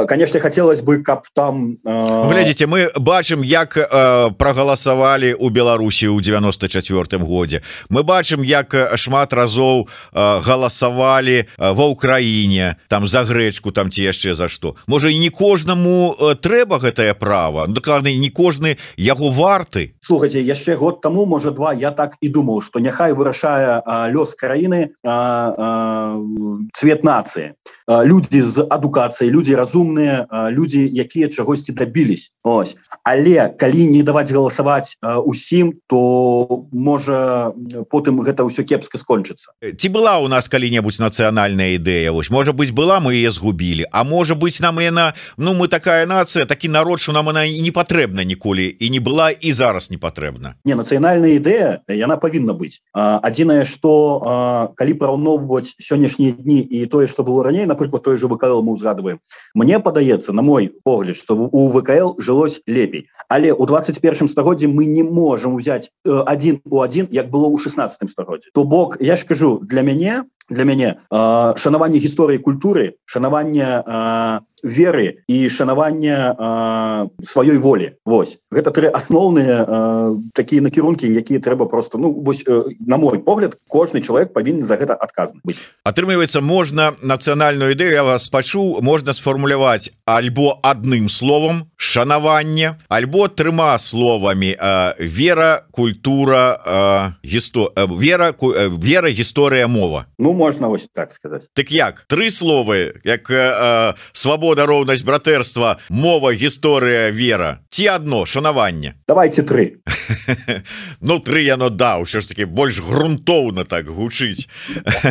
Конечно 0.08 0.40
хотелось 0.40 0.82
бы 0.82 1.04
каб 1.04 1.28
там 1.36 1.78
глядзіце 1.84 2.68
мы 2.72 2.88
бачым 2.96 3.44
як 3.44 3.76
прагаласавалі 4.40 5.36
у 5.36 5.50
Беларусі 5.50 6.08
ў 6.08 6.24
94 6.24 7.20
годзе. 7.20 7.62
Мы 7.90 8.04
бачым 8.04 8.44
як 8.44 8.72
шмат 8.96 9.34
разоў 9.34 9.90
галасавалі 10.16 11.52
ва 11.60 11.86
ўкраіне 11.92 12.80
там 12.88 13.08
за 13.08 13.28
грэчку 13.28 13.76
там 13.76 13.92
ці 13.92 14.08
яшчэ 14.08 14.36
за 14.40 14.48
што. 14.48 14.80
Можа 14.88 15.12
і 15.12 15.20
не 15.20 15.30
кожнаму 15.30 16.16
трэба 16.40 16.80
гэтае 16.80 17.14
права? 17.20 17.68
Дакладна 17.68 18.08
не 18.08 18.32
кожны 18.32 18.80
яго 18.96 19.36
варты. 19.36 20.00
Слухайте 20.00 20.40
яшчэ 20.40 20.80
год 20.80 21.02
тому 21.02 21.26
можа 21.26 21.52
два 21.52 21.74
я 21.76 21.92
так 21.92 22.16
і 22.22 22.30
думаў 22.32 22.64
что 22.64 22.80
няхай 22.80 23.12
вырашае 23.12 23.84
лёс 23.90 24.38
краіны 24.38 24.94
цвет 26.74 27.02
нацыі. 27.04 27.58
Людзі 27.90 28.42
з 28.42 28.62
адукацыяй 28.70 29.34
людзі 29.34 29.58
разумныя 29.58 30.30
людзі 30.54 30.86
якія 30.86 31.28
чагосьці 31.28 31.74
дабілись 31.74 32.32
Ось. 32.44 32.78
Але 33.04 33.50
калі 33.50 33.90
не 33.90 34.04
даваць 34.04 34.32
галасаваць 34.32 34.98
усім 35.26 35.74
то 35.90 36.66
можа 36.72 37.52
потым 37.90 38.22
гэта 38.22 38.46
ўсё 38.46 38.62
кепска 38.62 39.02
скончыцца. 39.02 39.52
Ці 39.62 39.88
была 39.90 40.22
у 40.22 40.30
нас 40.30 40.46
калі-небудзь 40.46 41.02
нацыянальная 41.02 41.82
ідэя? 41.82 42.14
Вось 42.14 42.30
можа 42.30 42.54
быть 42.54 42.72
была 42.72 43.02
мы 43.02 43.18
яе 43.18 43.32
згубілі. 43.34 43.90
А 43.92 44.04
можа 44.04 44.36
быть 44.36 44.62
нам 44.62 44.80
яна 44.80 45.14
ну 45.38 45.54
мы 45.54 45.68
такая 45.68 46.06
нацыя 46.06 46.46
такі 46.46 46.70
народ 46.70 47.02
что 47.02 47.12
нам 47.12 47.28
она 47.30 47.46
і 47.46 47.62
не 47.62 47.72
патрэбна 47.72 48.24
ніколі 48.24 48.70
і 48.70 48.90
не 48.90 49.00
была 49.00 49.34
і 49.34 49.52
зараз 49.52 49.90
не 49.90 49.98
патрэбна. 49.98 50.56
Не 50.66 50.76
нацыянальная 50.76 51.42
ідэя 51.42 51.82
яна 51.90 52.18
павінна 52.18 52.54
быць. 52.54 52.86
Адзінае 52.94 53.66
что 53.80 54.74
калі 54.76 54.94
параўноўваць 55.00 55.80
сённяшнія 55.80 56.36
дні 56.36 56.60
і 56.60 56.86
тое 56.86 57.08
что 57.08 57.24
было 57.24 57.44
раней 57.44 57.66
напрыклад 57.66 58.04
той 58.04 58.18
же 58.18 58.28
ВКл 58.28 58.60
мы 58.60 58.76
узгадываем 58.76 59.20
мне 59.56 59.80
падаецца 59.80 60.34
на 60.34 60.42
мой 60.42 60.68
погляд 60.84 61.16
что 61.16 61.36
у 61.36 61.70
ВКл 61.70 62.20
жылось 62.20 62.62
лепей. 62.68 63.08
Але 63.30 63.54
у 63.54 63.66
21 63.66 64.28
стагоддзе 64.28 64.68
мы 64.68 64.86
не 64.86 65.04
можем 65.04 65.56
взять 65.56 65.92
один 66.04 66.62
у 66.66 66.82
один 66.82 67.08
як 67.12 67.30
было 67.30 67.48
у 67.48 67.58
16 67.58 68.10
стагоддзе 68.10 68.50
то 68.54 68.64
бок 68.64 68.98
я 69.00 69.16
ж 69.16 69.26
кажу 69.26 69.60
для 69.60 69.82
мяне 69.82 70.26
для 70.50 70.66
мяне 70.66 70.98
шанаванне 71.10 71.98
гісторыі 72.02 72.42
культуры 72.44 73.00
шанаванне 73.06 73.86
веры 74.64 75.24
і 75.28 75.50
шанавання 75.50 77.08
сваёй 77.24 77.58
волі 77.58 77.96
Вось. 78.06 78.38
Гэта 78.52 78.72
тры 78.76 78.92
асноўныя 78.92 80.20
такія 80.34 80.62
накірункі 80.62 81.08
якія 81.08 81.40
трэба 81.40 81.66
просто 81.66 81.98
ну 81.98 82.12
вось 82.12 82.44
на 82.80 82.98
мой 82.98 83.20
погляд 83.20 83.58
кожны 83.70 84.02
чалавек 84.02 84.34
павінен 84.34 84.66
за 84.66 84.76
гэта 84.76 85.00
адказны 85.00 85.40
быць. 85.44 85.62
Атрымліваецца 85.84 86.42
можна 86.42 86.94
нацыянальную 87.02 87.72
ідэю 87.72 87.94
я 87.94 88.04
вас 88.04 88.28
пачуў 88.28 88.82
можна 88.82 89.14
сфармуляваць 89.14 89.92
альбо 90.06 90.60
адным 90.64 91.10
словом 91.10 91.69
шанаванне 91.80 92.76
альбо 92.92 93.32
трыма 93.32 93.80
словамі 93.80 94.52
вера 95.00 95.64
культура 95.72 97.16
гісто 97.24 97.72
вера 97.88 98.36
вера 98.36 99.10
гісторыя 99.10 99.68
мова. 99.68 100.06
Ну 100.20 100.34
можна 100.34 100.68
вось 100.68 100.88
так 100.94 101.14
сказаць. 101.16 101.48
Так 101.56 101.72
як? 101.72 102.04
Тры 102.12 102.28
словы 102.30 103.00
як 103.08 103.32
свабода 104.12 104.60
свабода 104.60 104.66
роўнасць 104.66 105.04
братэрства 105.04 105.78
мова 105.90 106.34
гісторыя 106.34 107.12
вера. 107.12 107.60
Ці 107.70 107.88
одно 107.88 108.26
шанаванне? 108.26 108.96
Давайте 109.08 109.44
тры. 109.44 109.80
Ну 111.02 111.20
тры 111.20 111.42
яно 111.44 111.70
да 111.70 112.00
ўсё 112.00 112.20
ж 112.20 112.28
таки 112.28 112.46
больш 112.46 112.80
грунтоўна 112.82 113.64
так 113.64 113.88
гучыць. 113.88 114.50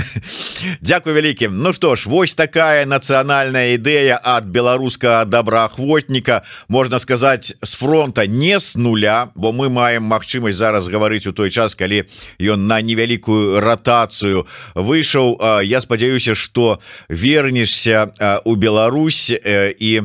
Дякую 0.80 1.14
вялікім. 1.14 1.62
Ну 1.62 1.72
што 1.72 1.96
ж 1.96 2.08
вось 2.08 2.34
такая 2.34 2.84
нацыянальная 2.84 3.78
ідэя 3.78 4.20
ад 4.22 4.46
беларускага 4.46 5.24
добраахвотніка 5.24 6.42
можна 6.68 6.98
сказаць 6.98 7.54
з 7.62 7.72
фронта 7.76 8.26
не 8.26 8.58
с 8.58 8.76
нуля 8.76 9.30
бо 9.34 9.52
мы 9.52 9.68
маем 9.70 10.02
магчымасць 10.02 10.58
зараз 10.58 10.88
гаварыць 10.88 11.26
у 11.26 11.32
той 11.32 11.50
час 11.50 11.74
калі 11.74 12.04
ён 12.40 12.66
на 12.66 12.80
невялікую 12.82 13.60
ратацыю 13.60 14.46
выйшаў. 14.74 15.62
Я 15.62 15.80
спадзяюся 15.80 16.34
что 16.34 16.80
вернешься 17.08 18.40
у 18.44 18.54
Беларусь 18.56 19.30
і 19.30 20.02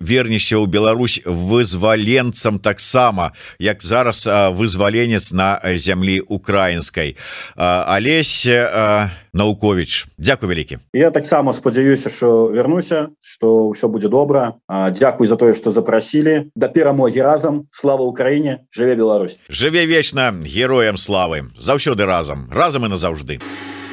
вернешся 0.00 0.56
ў 0.56 0.66
Беларусь 0.66 1.20
вызваленцам 1.24 2.58
таксама 2.58 3.32
як 3.58 3.82
зараз 3.82 4.26
вызваленец 4.26 5.32
на 5.32 5.60
зямлі 5.76 6.20
украінскай. 6.20 7.16
Алесь 7.56 8.46
Наукович. 9.36 10.06
Дякую 10.18 10.50
вялікі 10.50 10.78
Я 10.92 11.10
таксама 11.10 11.52
спадзяюся 11.52 12.10
что 12.10 12.50
вернуся 12.50 13.08
что 13.20 13.68
ўсё 13.68 13.88
будзе 13.88 14.08
добра 14.08 14.56
Дякуй 14.68 15.26
за 15.26 15.36
тое 15.36 15.54
что 15.54 15.70
запросілі 15.70 16.50
да 16.56 16.68
перамогі 16.68 17.22
разам 17.22 17.68
слава 17.70 18.04
Украіне 18.04 18.64
жыве 18.72 18.96
Беларусь 18.96 19.38
жыве 19.48 19.86
вечна 19.86 20.32
героем 20.32 20.96
славы 20.96 21.52
заўсёды 21.54 22.06
разам 22.06 22.48
разам 22.50 22.84
і 22.84 22.88
назаўжды 22.88 23.38
а 23.38 23.85